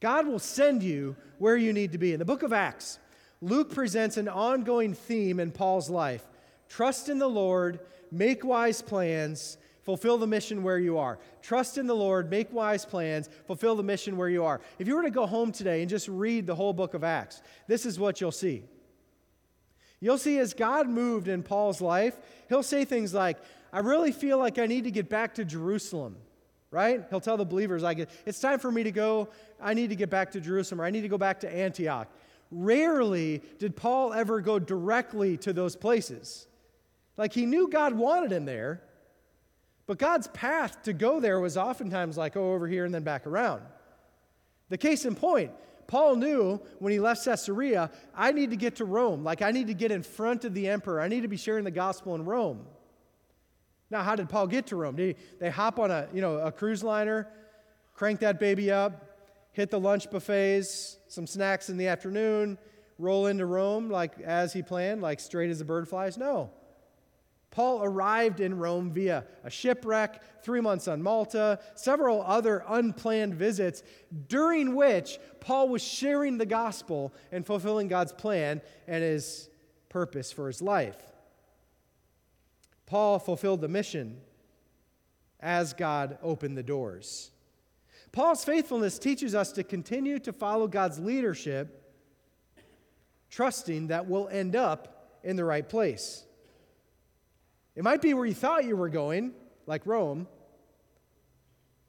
God 0.00 0.26
will 0.26 0.38
send 0.38 0.82
you 0.82 1.16
where 1.38 1.56
you 1.56 1.72
need 1.72 1.92
to 1.92 1.98
be. 1.98 2.12
In 2.12 2.18
the 2.18 2.26
book 2.26 2.42
of 2.42 2.52
Acts, 2.52 2.98
Luke 3.40 3.72
presents 3.72 4.18
an 4.18 4.28
ongoing 4.28 4.92
theme 4.92 5.40
in 5.40 5.50
Paul's 5.50 5.88
life 5.88 6.22
trust 6.68 7.08
in 7.08 7.18
the 7.18 7.28
Lord, 7.28 7.80
make 8.10 8.44
wise 8.44 8.82
plans, 8.82 9.58
fulfill 9.82 10.18
the 10.18 10.26
mission 10.26 10.62
where 10.62 10.78
you 10.78 10.98
are. 10.98 11.18
Trust 11.42 11.78
in 11.78 11.86
the 11.86 11.94
Lord, 11.94 12.28
make 12.28 12.52
wise 12.52 12.84
plans, 12.84 13.30
fulfill 13.46 13.76
the 13.76 13.82
mission 13.82 14.16
where 14.16 14.28
you 14.28 14.44
are. 14.44 14.60
If 14.78 14.88
you 14.88 14.96
were 14.96 15.04
to 15.04 15.10
go 15.10 15.26
home 15.26 15.52
today 15.52 15.80
and 15.80 15.88
just 15.88 16.08
read 16.08 16.46
the 16.46 16.56
whole 16.56 16.72
book 16.72 16.94
of 16.94 17.04
Acts, 17.04 17.40
this 17.68 17.86
is 17.86 17.98
what 17.98 18.20
you'll 18.20 18.32
see. 18.32 18.64
You'll 20.00 20.18
see 20.18 20.38
as 20.38 20.54
God 20.54 20.88
moved 20.88 21.28
in 21.28 21.42
Paul's 21.42 21.80
life, 21.80 22.16
he'll 22.48 22.62
say 22.62 22.84
things 22.84 23.14
like, 23.14 23.38
I 23.72 23.78
really 23.78 24.12
feel 24.12 24.38
like 24.38 24.58
I 24.58 24.66
need 24.66 24.84
to 24.84 24.90
get 24.90 25.08
back 25.08 25.34
to 25.36 25.44
Jerusalem, 25.44 26.16
right? 26.70 27.04
He'll 27.08 27.20
tell 27.20 27.36
the 27.36 27.44
believers, 27.44 27.82
like, 27.82 28.08
it's 28.26 28.40
time 28.40 28.58
for 28.58 28.70
me 28.70 28.82
to 28.82 28.90
go. 28.90 29.28
I 29.60 29.72
need 29.74 29.90
to 29.90 29.96
get 29.96 30.10
back 30.10 30.32
to 30.32 30.40
Jerusalem, 30.40 30.80
or 30.80 30.84
I 30.84 30.90
need 30.90 31.02
to 31.02 31.08
go 31.08 31.18
back 31.18 31.40
to 31.40 31.54
Antioch. 31.54 32.08
Rarely 32.50 33.42
did 33.58 33.76
Paul 33.76 34.12
ever 34.12 34.40
go 34.40 34.58
directly 34.58 35.36
to 35.38 35.52
those 35.52 35.76
places. 35.76 36.46
Like, 37.16 37.32
he 37.32 37.46
knew 37.46 37.68
God 37.68 37.94
wanted 37.94 38.32
him 38.32 38.44
there, 38.44 38.82
but 39.86 39.98
God's 39.98 40.28
path 40.28 40.82
to 40.82 40.92
go 40.92 41.20
there 41.20 41.40
was 41.40 41.56
oftentimes 41.56 42.16
like, 42.16 42.36
oh, 42.36 42.52
over 42.52 42.66
here 42.66 42.84
and 42.84 42.94
then 42.94 43.04
back 43.04 43.26
around. 43.26 43.62
The 44.68 44.78
case 44.78 45.04
in 45.04 45.14
point, 45.14 45.52
Paul 45.86 46.16
knew 46.16 46.60
when 46.80 46.92
he 46.92 46.98
left 46.98 47.24
Caesarea, 47.24 47.90
I 48.14 48.32
need 48.32 48.50
to 48.50 48.56
get 48.56 48.76
to 48.76 48.84
Rome. 48.84 49.22
Like, 49.22 49.42
I 49.42 49.52
need 49.52 49.68
to 49.68 49.74
get 49.74 49.92
in 49.92 50.02
front 50.02 50.44
of 50.44 50.54
the 50.54 50.68
emperor. 50.68 51.00
I 51.00 51.08
need 51.08 51.22
to 51.22 51.28
be 51.28 51.36
sharing 51.36 51.64
the 51.64 51.70
gospel 51.70 52.14
in 52.14 52.24
Rome. 52.24 52.66
Now, 53.88 54.02
how 54.02 54.16
did 54.16 54.28
Paul 54.28 54.48
get 54.48 54.66
to 54.68 54.76
Rome? 54.76 54.96
Did 54.96 55.16
he, 55.16 55.22
they 55.38 55.50
hop 55.50 55.78
on 55.78 55.92
a, 55.92 56.08
you 56.12 56.20
know, 56.20 56.38
a 56.38 56.50
cruise 56.50 56.82
liner, 56.82 57.28
crank 57.94 58.20
that 58.20 58.40
baby 58.40 58.70
up, 58.70 59.20
hit 59.52 59.70
the 59.70 59.78
lunch 59.78 60.10
buffets, 60.10 60.98
some 61.06 61.26
snacks 61.26 61.70
in 61.70 61.76
the 61.76 61.86
afternoon, 61.86 62.58
roll 62.98 63.26
into 63.26 63.46
Rome 63.46 63.88
like 63.88 64.20
as 64.20 64.52
he 64.52 64.62
planned, 64.62 65.02
like 65.02 65.20
straight 65.20 65.50
as 65.50 65.60
a 65.60 65.64
bird 65.64 65.88
flies? 65.88 66.18
No. 66.18 66.50
Paul 67.56 67.82
arrived 67.82 68.40
in 68.40 68.58
Rome 68.58 68.90
via 68.90 69.24
a 69.42 69.48
shipwreck, 69.48 70.42
three 70.42 70.60
months 70.60 70.88
on 70.88 71.02
Malta, 71.02 71.58
several 71.74 72.20
other 72.20 72.62
unplanned 72.68 73.34
visits, 73.34 73.82
during 74.28 74.74
which 74.74 75.18
Paul 75.40 75.70
was 75.70 75.82
sharing 75.82 76.36
the 76.36 76.44
gospel 76.44 77.14
and 77.32 77.46
fulfilling 77.46 77.88
God's 77.88 78.12
plan 78.12 78.60
and 78.86 79.02
his 79.02 79.48
purpose 79.88 80.30
for 80.30 80.48
his 80.48 80.60
life. 80.60 80.98
Paul 82.84 83.18
fulfilled 83.18 83.62
the 83.62 83.68
mission 83.68 84.20
as 85.40 85.72
God 85.72 86.18
opened 86.22 86.58
the 86.58 86.62
doors. 86.62 87.30
Paul's 88.12 88.44
faithfulness 88.44 88.98
teaches 88.98 89.34
us 89.34 89.50
to 89.52 89.64
continue 89.64 90.18
to 90.18 90.32
follow 90.34 90.68
God's 90.68 90.98
leadership, 90.98 91.90
trusting 93.30 93.86
that 93.86 94.06
we'll 94.06 94.28
end 94.28 94.54
up 94.54 95.20
in 95.24 95.36
the 95.36 95.44
right 95.46 95.66
place. 95.66 96.26
It 97.76 97.84
might 97.84 98.00
be 98.00 98.14
where 98.14 98.24
you 98.24 98.34
thought 98.34 98.64
you 98.64 98.74
were 98.74 98.88
going, 98.88 99.32
like 99.66 99.86
Rome, 99.86 100.26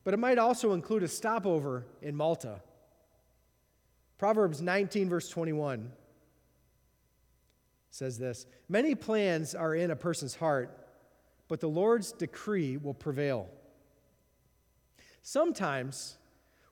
but 0.04 0.14
it 0.14 0.18
might 0.18 0.38
also 0.38 0.74
include 0.74 1.04
a 1.04 1.08
stopover 1.08 1.86
in 2.02 2.16
Malta. 2.16 2.62
Proverbs 4.18 4.62
19, 4.62 5.10
verse 5.10 5.30
21 5.30 5.92
says 7.90 8.18
this 8.18 8.46
Many 8.68 8.96
plans 8.96 9.56
are 9.56 9.74
in 9.74 9.92
a 9.92 9.96
person's 9.96 10.36
heart, 10.36 10.88
but 11.48 11.62
the 11.62 11.70
Lord's 11.70 12.12
decree 12.12 12.78
will 12.78 12.94
prevail. 12.94 13.48
Sometimes 15.22 16.18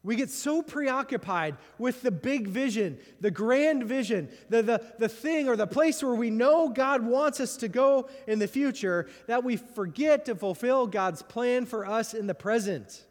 we 0.05 0.15
get 0.15 0.29
so 0.29 0.61
preoccupied 0.61 1.57
with 1.79 2.03
the 2.03 2.11
big 2.11 2.47
vision, 2.47 2.99
the 3.21 3.31
grand 3.31 3.83
vision, 3.85 4.29
the, 4.49 4.61
the, 4.61 4.81
the 4.99 5.09
thing 5.09 5.49
or 5.49 5.55
the 5.55 5.65
place 5.65 6.03
where 6.03 6.13
we 6.13 6.29
know 6.29 6.69
God 6.69 7.03
wants 7.03 7.39
us 7.39 7.57
to 7.57 7.67
go 7.67 8.07
in 8.27 8.37
the 8.37 8.47
future 8.47 9.09
that 9.25 9.43
we 9.43 9.57
forget 9.57 10.25
to 10.25 10.35
fulfill 10.35 10.85
God's 10.85 11.23
plan 11.23 11.65
for 11.65 11.87
us 11.87 12.13
in 12.13 12.27
the 12.27 12.35
present. 12.35 13.03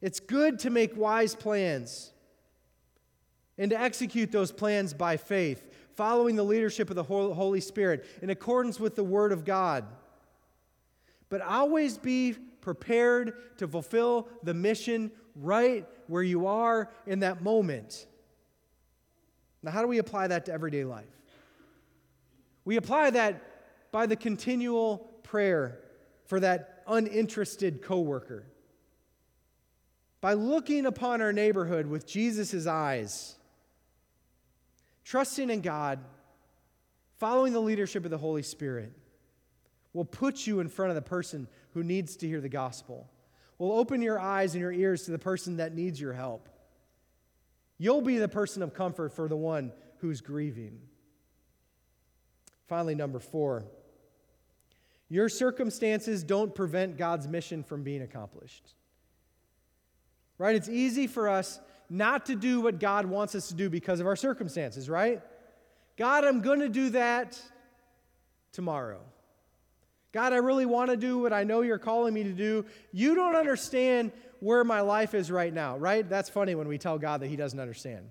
It's 0.00 0.20
good 0.20 0.60
to 0.60 0.70
make 0.70 0.96
wise 0.96 1.34
plans 1.34 2.12
and 3.58 3.72
to 3.72 3.80
execute 3.80 4.30
those 4.30 4.52
plans 4.52 4.94
by 4.94 5.16
faith, 5.16 5.68
following 5.96 6.36
the 6.36 6.44
leadership 6.44 6.88
of 6.88 6.94
the 6.94 7.02
Holy 7.02 7.60
Spirit 7.60 8.06
in 8.22 8.30
accordance 8.30 8.78
with 8.78 8.94
the 8.94 9.02
Word 9.02 9.32
of 9.32 9.44
God. 9.44 9.86
But 11.28 11.40
always 11.40 11.98
be 11.98 12.36
prepared 12.66 13.32
to 13.58 13.68
fulfill 13.68 14.26
the 14.42 14.52
mission 14.52 15.08
right 15.36 15.86
where 16.08 16.24
you 16.24 16.48
are 16.48 16.90
in 17.06 17.20
that 17.20 17.40
moment. 17.40 18.08
Now, 19.62 19.70
how 19.70 19.82
do 19.82 19.86
we 19.86 19.98
apply 19.98 20.26
that 20.26 20.46
to 20.46 20.52
everyday 20.52 20.84
life? 20.84 21.06
We 22.64 22.76
apply 22.76 23.10
that 23.10 23.40
by 23.92 24.06
the 24.06 24.16
continual 24.16 24.98
prayer 25.22 25.78
for 26.24 26.40
that 26.40 26.82
uninterested 26.88 27.82
coworker. 27.82 28.48
By 30.20 30.32
looking 30.32 30.86
upon 30.86 31.22
our 31.22 31.32
neighborhood 31.32 31.86
with 31.86 32.04
Jesus' 32.04 32.66
eyes, 32.66 33.36
trusting 35.04 35.50
in 35.50 35.60
God, 35.60 36.00
following 37.18 37.52
the 37.52 37.60
leadership 37.60 38.04
of 38.04 38.10
the 38.10 38.18
Holy 38.18 38.42
Spirit 38.42 38.92
will 39.96 40.04
put 40.04 40.46
you 40.46 40.60
in 40.60 40.68
front 40.68 40.90
of 40.90 40.94
the 40.94 41.00
person 41.00 41.48
who 41.72 41.82
needs 41.82 42.16
to 42.16 42.28
hear 42.28 42.42
the 42.42 42.50
gospel. 42.50 43.10
Will 43.56 43.72
open 43.72 44.02
your 44.02 44.20
eyes 44.20 44.52
and 44.52 44.60
your 44.60 44.70
ears 44.70 45.04
to 45.04 45.10
the 45.10 45.18
person 45.18 45.56
that 45.56 45.74
needs 45.74 45.98
your 45.98 46.12
help. 46.12 46.50
You'll 47.78 48.02
be 48.02 48.18
the 48.18 48.28
person 48.28 48.62
of 48.62 48.74
comfort 48.74 49.14
for 49.14 49.26
the 49.26 49.36
one 49.36 49.72
who's 49.98 50.20
grieving. 50.20 50.78
Finally, 52.68 52.94
number 52.94 53.18
four, 53.18 53.64
your 55.08 55.30
circumstances 55.30 56.22
don't 56.22 56.54
prevent 56.54 56.98
God's 56.98 57.26
mission 57.26 57.62
from 57.62 57.82
being 57.82 58.02
accomplished. 58.02 58.74
Right? 60.36 60.56
It's 60.56 60.68
easy 60.68 61.06
for 61.06 61.30
us 61.30 61.58
not 61.88 62.26
to 62.26 62.36
do 62.36 62.60
what 62.60 62.80
God 62.80 63.06
wants 63.06 63.34
us 63.34 63.48
to 63.48 63.54
do 63.54 63.70
because 63.70 64.00
of 64.00 64.06
our 64.06 64.16
circumstances, 64.16 64.90
right? 64.90 65.22
God, 65.96 66.24
I'm 66.24 66.42
going 66.42 66.60
to 66.60 66.68
do 66.68 66.90
that 66.90 67.40
tomorrow. 68.52 69.00
God, 70.16 70.32
I 70.32 70.36
really 70.36 70.64
want 70.64 70.88
to 70.88 70.96
do 70.96 71.18
what 71.18 71.34
I 71.34 71.44
know 71.44 71.60
you're 71.60 71.76
calling 71.76 72.14
me 72.14 72.24
to 72.24 72.32
do. 72.32 72.64
You 72.90 73.14
don't 73.14 73.36
understand 73.36 74.12
where 74.40 74.64
my 74.64 74.80
life 74.80 75.12
is 75.12 75.30
right 75.30 75.52
now, 75.52 75.76
right? 75.76 76.08
That's 76.08 76.30
funny 76.30 76.54
when 76.54 76.68
we 76.68 76.78
tell 76.78 76.98
God 76.98 77.20
that 77.20 77.26
He 77.26 77.36
doesn't 77.36 77.60
understand. 77.60 78.08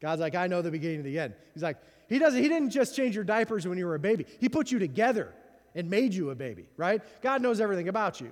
God's 0.00 0.22
like, 0.22 0.34
I 0.34 0.46
know 0.46 0.62
the 0.62 0.70
beginning 0.70 1.00
and 1.00 1.04
the 1.04 1.18
end. 1.18 1.34
He's 1.52 1.62
like, 1.62 1.76
He 2.08 2.18
doesn't, 2.18 2.42
He 2.42 2.48
didn't 2.48 2.70
just 2.70 2.96
change 2.96 3.14
your 3.14 3.24
diapers 3.24 3.68
when 3.68 3.76
you 3.76 3.84
were 3.84 3.94
a 3.94 3.98
baby. 3.98 4.24
He 4.40 4.48
put 4.48 4.72
you 4.72 4.78
together 4.78 5.34
and 5.74 5.90
made 5.90 6.14
you 6.14 6.30
a 6.30 6.34
baby, 6.34 6.64
right? 6.78 7.02
God 7.20 7.42
knows 7.42 7.60
everything 7.60 7.88
about 7.88 8.18
you. 8.22 8.30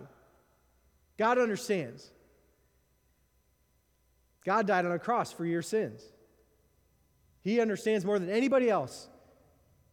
God 1.18 1.36
understands. 1.36 2.08
God 4.46 4.66
died 4.66 4.86
on 4.86 4.92
a 4.92 4.98
cross 4.98 5.30
for 5.30 5.44
your 5.44 5.60
sins. 5.60 6.02
He 7.42 7.60
understands 7.60 8.06
more 8.06 8.18
than 8.18 8.30
anybody 8.30 8.70
else 8.70 9.06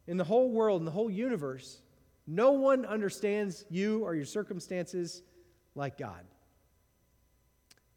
in 0.06 0.16
the 0.16 0.24
whole 0.24 0.48
world, 0.48 0.80
in 0.80 0.86
the 0.86 0.90
whole 0.90 1.10
universe. 1.10 1.82
No 2.30 2.52
one 2.52 2.84
understands 2.84 3.64
you 3.70 4.04
or 4.04 4.14
your 4.14 4.26
circumstances 4.26 5.22
like 5.74 5.96
God. 5.96 6.26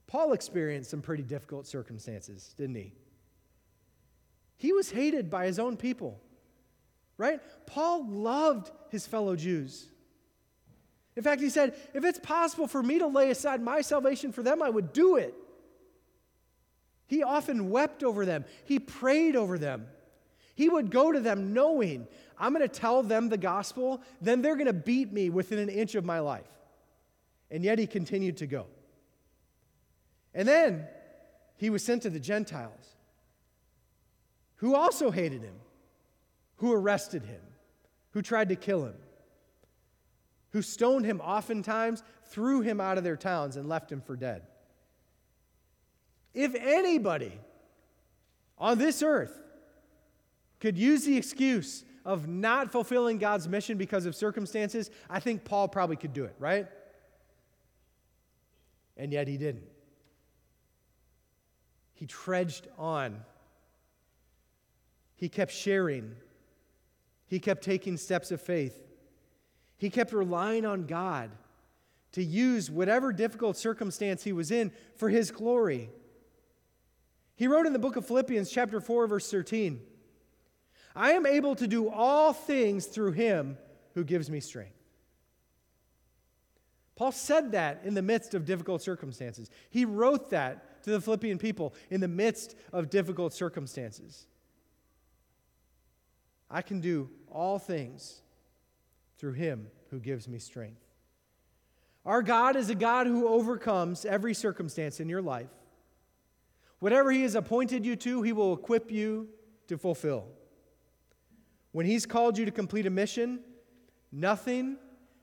Paul 0.08 0.32
experienced 0.32 0.90
some 0.90 1.02
pretty 1.02 1.24
difficult 1.24 1.68
circumstances, 1.68 2.56
didn't 2.58 2.76
he? 2.76 2.94
He 4.56 4.72
was 4.72 4.90
hated 4.90 5.30
by 5.30 5.48
his 5.48 5.60
own 5.60 5.76
people, 5.76 6.22
right? 7.18 7.42
Paul 7.66 8.08
loved 8.08 8.72
his 8.90 9.06
fellow 9.06 9.36
Jews. 9.36 9.88
In 11.18 11.24
fact, 11.24 11.42
he 11.42 11.50
said, 11.50 11.76
if 11.94 12.06
it's 12.06 12.20
possible 12.20 12.68
for 12.68 12.82
me 12.82 13.00
to 13.00 13.08
lay 13.08 13.32
aside 13.32 13.62
my 13.62 13.82
salvation 13.82 14.32
for 14.32 14.44
them, 14.44 14.62
I 14.62 14.70
would 14.70 14.94
do 14.94 15.18
it. 15.18 15.36
He 17.08 17.22
often 17.22 17.70
wept 17.70 18.02
over 18.02 18.26
them, 18.26 18.46
he 18.64 18.80
prayed 18.80 19.36
over 19.36 19.58
them. 19.58 19.88
He 20.62 20.70
would 20.70 20.92
go 20.92 21.12
to 21.12 21.20
them 21.20 21.56
knowing, 21.56 22.08
I'm 22.38 22.54
going 22.54 22.62
to 22.62 22.68
tell 22.68 23.02
them 23.02 23.30
the 23.30 23.38
gospel, 23.38 24.00
then 24.22 24.44
they're 24.44 24.54
going 24.54 24.68
to 24.68 24.74
beat 24.74 25.12
me 25.12 25.32
within 25.32 25.58
an 25.58 25.70
inch 25.70 25.96
of 25.96 26.06
my 26.06 26.20
life. 26.20 26.52
And 27.50 27.64
yet 27.64 27.80
he 27.80 27.88
continued 27.88 28.38
to 28.38 28.46
go. 28.46 28.68
And 30.36 30.48
then 30.48 30.86
he 31.58 31.72
was 31.72 31.84
sent 31.84 32.04
to 32.04 32.12
the 32.12 32.20
Gentiles, 32.20 32.90
who 34.58 34.76
also 34.76 35.10
hated 35.10 35.42
him, 35.42 35.56
who 36.58 36.72
arrested 36.72 37.26
him, 37.26 37.42
who 38.12 38.22
tried 38.22 38.50
to 38.50 38.56
kill 38.56 38.86
him, 38.86 38.98
who 40.52 40.62
stoned 40.62 41.06
him 41.08 41.22
oftentimes, 41.22 42.04
threw 42.28 42.62
him 42.62 42.80
out 42.80 43.00
of 43.00 43.04
their 43.04 43.18
towns, 43.18 43.56
and 43.56 43.68
left 43.68 43.92
him 43.92 44.02
for 44.02 44.16
dead. 44.16 44.44
If 46.36 46.54
anybody 46.54 47.40
on 48.60 48.78
this 48.78 49.02
earth 49.02 49.40
could 50.62 50.78
use 50.78 51.04
the 51.04 51.18
excuse 51.18 51.84
of 52.06 52.28
not 52.28 52.72
fulfilling 52.72 53.18
God's 53.18 53.50
mission 53.50 53.78
because 53.78 54.06
of 54.06 54.16
circumstances, 54.16 54.90
I 55.10 55.20
think 55.20 55.44
Paul 55.44 55.68
probably 55.68 55.96
could 55.96 56.14
do 56.14 56.24
it, 56.24 56.36
right? 56.40 56.68
And 58.96 59.12
yet 59.12 59.28
he 59.28 59.38
didn't. 59.38 59.68
He 61.96 62.06
trudged 62.06 62.68
on. 62.78 63.22
He 65.16 65.30
kept 65.30 65.52
sharing. 65.52 66.16
He 67.28 67.40
kept 67.40 67.64
taking 67.64 67.98
steps 67.98 68.32
of 68.32 68.40
faith. 68.40 68.80
He 69.78 69.90
kept 69.90 70.14
relying 70.14 70.66
on 70.66 70.86
God 70.86 71.32
to 72.12 72.24
use 72.24 72.70
whatever 72.70 73.12
difficult 73.12 73.58
circumstance 73.58 74.24
he 74.24 74.34
was 74.34 74.52
in 74.52 74.72
for 74.96 75.10
his 75.10 75.32
glory. 75.32 75.90
He 77.36 77.48
wrote 77.48 77.66
in 77.66 77.74
the 77.74 77.80
book 77.80 77.96
of 77.96 78.06
Philippians, 78.06 78.52
chapter 78.52 78.80
4, 78.80 79.08
verse 79.08 79.32
13 79.32 79.82
I 80.96 81.12
am 81.12 81.26
able 81.26 81.56
to 81.56 81.68
do 81.68 81.90
all 81.90 82.34
things 82.34 82.86
through 82.86 83.14
him 83.14 83.58
who 83.94 84.04
gives 84.04 84.30
me 84.30 84.40
strength. 84.40 84.76
Paul 86.96 87.12
said 87.12 87.54
that 87.54 87.82
in 87.84 87.94
the 87.94 88.02
midst 88.02 88.34
of 88.34 88.46
difficult 88.46 88.82
circumstances. 88.82 89.50
He 89.70 89.86
wrote 89.86 90.30
that 90.30 90.84
to 90.84 90.92
the 90.92 91.02
Philippian 91.02 91.38
people 91.38 91.74
in 91.90 92.02
the 92.02 92.08
midst 92.08 92.56
of 92.74 92.90
difficult 92.90 93.34
circumstances. 93.34 94.28
I 96.50 96.62
can 96.62 96.82
do 96.82 97.10
all 97.32 97.58
things 97.58 98.22
through 99.18 99.34
him 99.34 99.68
who 99.90 100.00
gives 100.00 100.28
me 100.28 100.38
strength. 100.38 100.82
Our 102.06 102.22
God 102.22 102.56
is 102.56 102.70
a 102.70 102.76
God 102.76 103.08
who 103.08 103.28
overcomes 103.28 104.06
every 104.06 104.34
circumstance 104.34 105.00
in 105.00 105.08
your 105.08 105.22
life. 105.22 105.50
Whatever 106.80 107.12
He 107.12 107.22
has 107.22 107.36
appointed 107.36 107.86
you 107.86 107.96
to, 107.98 108.24
He 108.24 108.34
will 108.34 108.54
equip 108.54 108.92
you 108.92 109.30
to 109.68 109.78
fulfill. 109.78 110.26
When 111.72 111.86
He's 111.86 112.06
called 112.06 112.38
you 112.38 112.46
to 112.46 112.52
complete 112.52 112.86
a 112.86 112.90
mission, 112.90 113.40
nothing, 114.12 114.78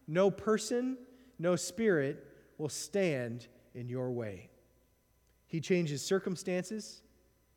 no 0.06 0.30
person, 0.30 0.96
no 1.38 1.56
spirit 1.56 2.24
will 2.56 2.68
stand 2.68 3.48
in 3.74 3.88
your 3.88 4.10
way. 4.10 4.50
He 5.46 5.60
changes 5.60 6.02
circumstances, 6.02 7.02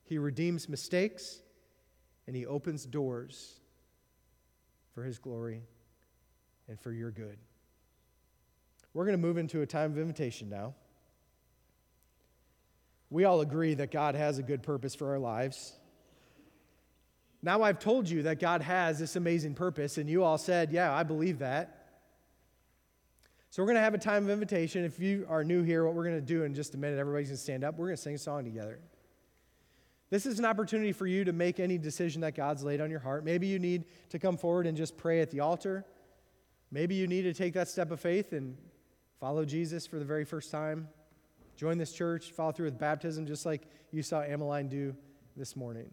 He 0.04 0.18
redeems 0.18 0.70
mistakes, 0.70 1.42
and 2.28 2.36
He 2.36 2.46
opens 2.46 2.86
doors 2.86 3.60
for 4.94 5.04
His 5.04 5.20
glory 5.20 5.64
and 6.68 6.80
for 6.80 6.92
your 6.92 7.12
good. 7.12 7.38
We're 8.94 9.06
going 9.06 9.18
to 9.18 9.22
move 9.22 9.38
into 9.38 9.62
a 9.62 9.66
time 9.66 9.92
of 9.92 9.98
invitation 9.98 10.50
now. 10.50 10.76
We 13.10 13.26
all 13.26 13.42
agree 13.42 13.74
that 13.76 13.92
God 13.92 14.16
has 14.16 14.38
a 14.38 14.44
good 14.44 14.64
purpose 14.64 14.96
for 14.96 15.10
our 15.10 15.20
lives. 15.20 15.74
Now 17.44 17.64
I've 17.64 17.80
told 17.80 18.08
you 18.10 18.24
that 18.24 18.40
God 18.40 18.62
has 18.62 19.00
this 19.00 19.16
amazing 19.16 19.56
purpose, 19.56 19.98
and 19.98 20.10
you 20.10 20.24
all 20.24 20.38
said, 20.38 20.72
Yeah, 20.72 20.94
I 20.94 21.04
believe 21.04 21.40
that. 21.40 21.78
So 23.50 23.62
we're 23.62 23.68
going 23.68 23.78
to 23.78 23.82
have 23.82 23.94
a 23.94 23.98
time 23.98 24.24
of 24.24 24.30
invitation. 24.30 24.86
If 24.86 24.98
you 25.00 25.26
are 25.28 25.44
new 25.44 25.62
here, 25.62 25.84
what 25.84 25.94
we're 25.94 26.06
going 26.06 26.16
to 26.16 26.22
do 26.22 26.44
in 26.44 26.54
just 26.54 26.74
a 26.74 26.78
minute, 26.78 26.98
everybody's 26.98 27.28
going 27.28 27.38
to 27.38 27.44
stand 27.44 27.64
up. 27.66 27.78
We're 27.78 27.88
going 27.88 27.98
to 27.98 28.02
sing 28.02 28.16
a 28.16 28.18
song 28.18 28.46
together. 28.46 28.80
This 30.10 30.26
is 30.26 30.40
an 30.40 30.46
opportunity 30.46 30.94
for 30.94 31.06
you 31.06 31.26
to 31.26 31.34
make 31.34 31.60
any 31.60 31.78
decision 31.78 32.22
that 32.22 32.34
God's 32.34 32.64
laid 32.64 32.80
on 32.80 32.90
your 32.90 33.02
heart. 33.02 33.26
Maybe 33.26 33.48
you 33.48 33.60
need 33.60 33.86
to 34.10 34.20
come 34.20 34.38
forward 34.38 34.68
and 34.68 34.78
just 34.78 34.96
pray 34.96 35.20
at 35.20 35.32
the 35.32 35.42
altar. 35.42 35.86
Maybe 36.72 36.96
you 36.96 37.08
need 37.08 37.24
to 37.24 37.34
take 37.34 37.54
that 37.56 37.68
step 37.68 37.92
of 37.92 38.00
faith 38.00 38.32
and 38.32 38.58
follow 39.20 39.44
Jesus 39.44 39.86
for 39.86 40.00
the 40.00 40.06
very 40.06 40.24
first 40.24 40.50
time. 40.50 40.88
Join 41.58 41.78
this 41.78 41.92
church, 41.92 42.32
follow 42.32 42.54
through 42.54 42.66
with 42.66 42.80
baptism, 42.80 43.26
just 43.26 43.46
like 43.46 43.64
you 43.92 44.02
saw 44.02 44.22
Emmeline 44.22 44.70
do 44.70 44.96
this 45.36 45.56
morning. 45.58 45.92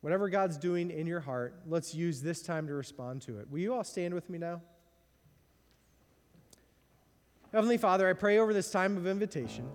Whatever 0.00 0.28
God's 0.28 0.58
doing 0.58 0.90
in 0.90 1.06
your 1.06 1.20
heart, 1.20 1.54
let's 1.66 1.94
use 1.94 2.20
this 2.20 2.42
time 2.42 2.66
to 2.68 2.74
respond 2.74 3.22
to 3.22 3.38
it. 3.38 3.50
Will 3.50 3.58
you 3.58 3.74
all 3.74 3.84
stand 3.84 4.14
with 4.14 4.28
me 4.30 4.38
now? 4.38 4.60
Heavenly 7.52 7.78
Father, 7.78 8.08
I 8.08 8.12
pray 8.12 8.38
over 8.38 8.52
this 8.52 8.70
time 8.70 8.96
of 8.96 9.06
invitation. 9.06 9.68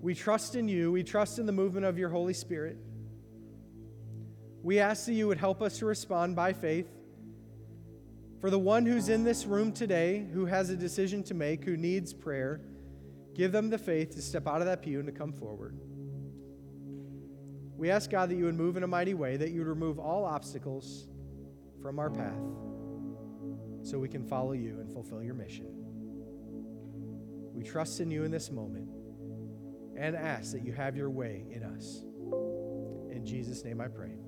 We 0.00 0.14
trust 0.14 0.54
in 0.54 0.68
you, 0.68 0.92
we 0.92 1.02
trust 1.02 1.38
in 1.38 1.46
the 1.46 1.52
movement 1.52 1.84
of 1.84 1.98
your 1.98 2.08
Holy 2.08 2.34
Spirit. 2.34 2.78
We 4.62 4.78
ask 4.78 5.06
that 5.06 5.12
you 5.12 5.28
would 5.28 5.38
help 5.38 5.62
us 5.62 5.78
to 5.78 5.86
respond 5.86 6.34
by 6.34 6.52
faith. 6.52 6.88
For 8.40 8.50
the 8.50 8.58
one 8.58 8.86
who's 8.86 9.08
in 9.08 9.24
this 9.24 9.46
room 9.46 9.72
today 9.72 10.26
who 10.32 10.46
has 10.46 10.70
a 10.70 10.76
decision 10.76 11.22
to 11.24 11.34
make, 11.34 11.64
who 11.64 11.76
needs 11.76 12.12
prayer, 12.12 12.60
give 13.34 13.52
them 13.52 13.70
the 13.70 13.78
faith 13.78 14.14
to 14.14 14.22
step 14.22 14.46
out 14.46 14.60
of 14.60 14.66
that 14.66 14.82
pew 14.82 14.98
and 14.98 15.06
to 15.06 15.12
come 15.12 15.32
forward. 15.32 15.76
We 17.76 17.90
ask 17.90 18.10
God 18.10 18.30
that 18.30 18.36
you 18.36 18.44
would 18.44 18.54
move 18.54 18.76
in 18.76 18.82
a 18.82 18.86
mighty 18.86 19.14
way, 19.14 19.36
that 19.36 19.50
you 19.50 19.60
would 19.60 19.68
remove 19.68 19.98
all 19.98 20.24
obstacles 20.24 21.08
from 21.82 21.98
our 21.98 22.10
path 22.10 22.40
so 23.82 23.98
we 23.98 24.08
can 24.08 24.24
follow 24.24 24.52
you 24.52 24.80
and 24.80 24.90
fulfill 24.90 25.22
your 25.22 25.34
mission. 25.34 25.68
We 27.52 27.62
trust 27.62 28.00
in 28.00 28.10
you 28.10 28.24
in 28.24 28.30
this 28.30 28.50
moment 28.50 28.88
and 29.96 30.16
ask 30.16 30.52
that 30.52 30.64
you 30.64 30.72
have 30.72 30.96
your 30.96 31.10
way 31.10 31.46
in 31.50 31.62
us. 31.62 32.02
In 33.14 33.22
Jesus' 33.24 33.64
name 33.64 33.80
I 33.80 33.88
pray. 33.88 34.18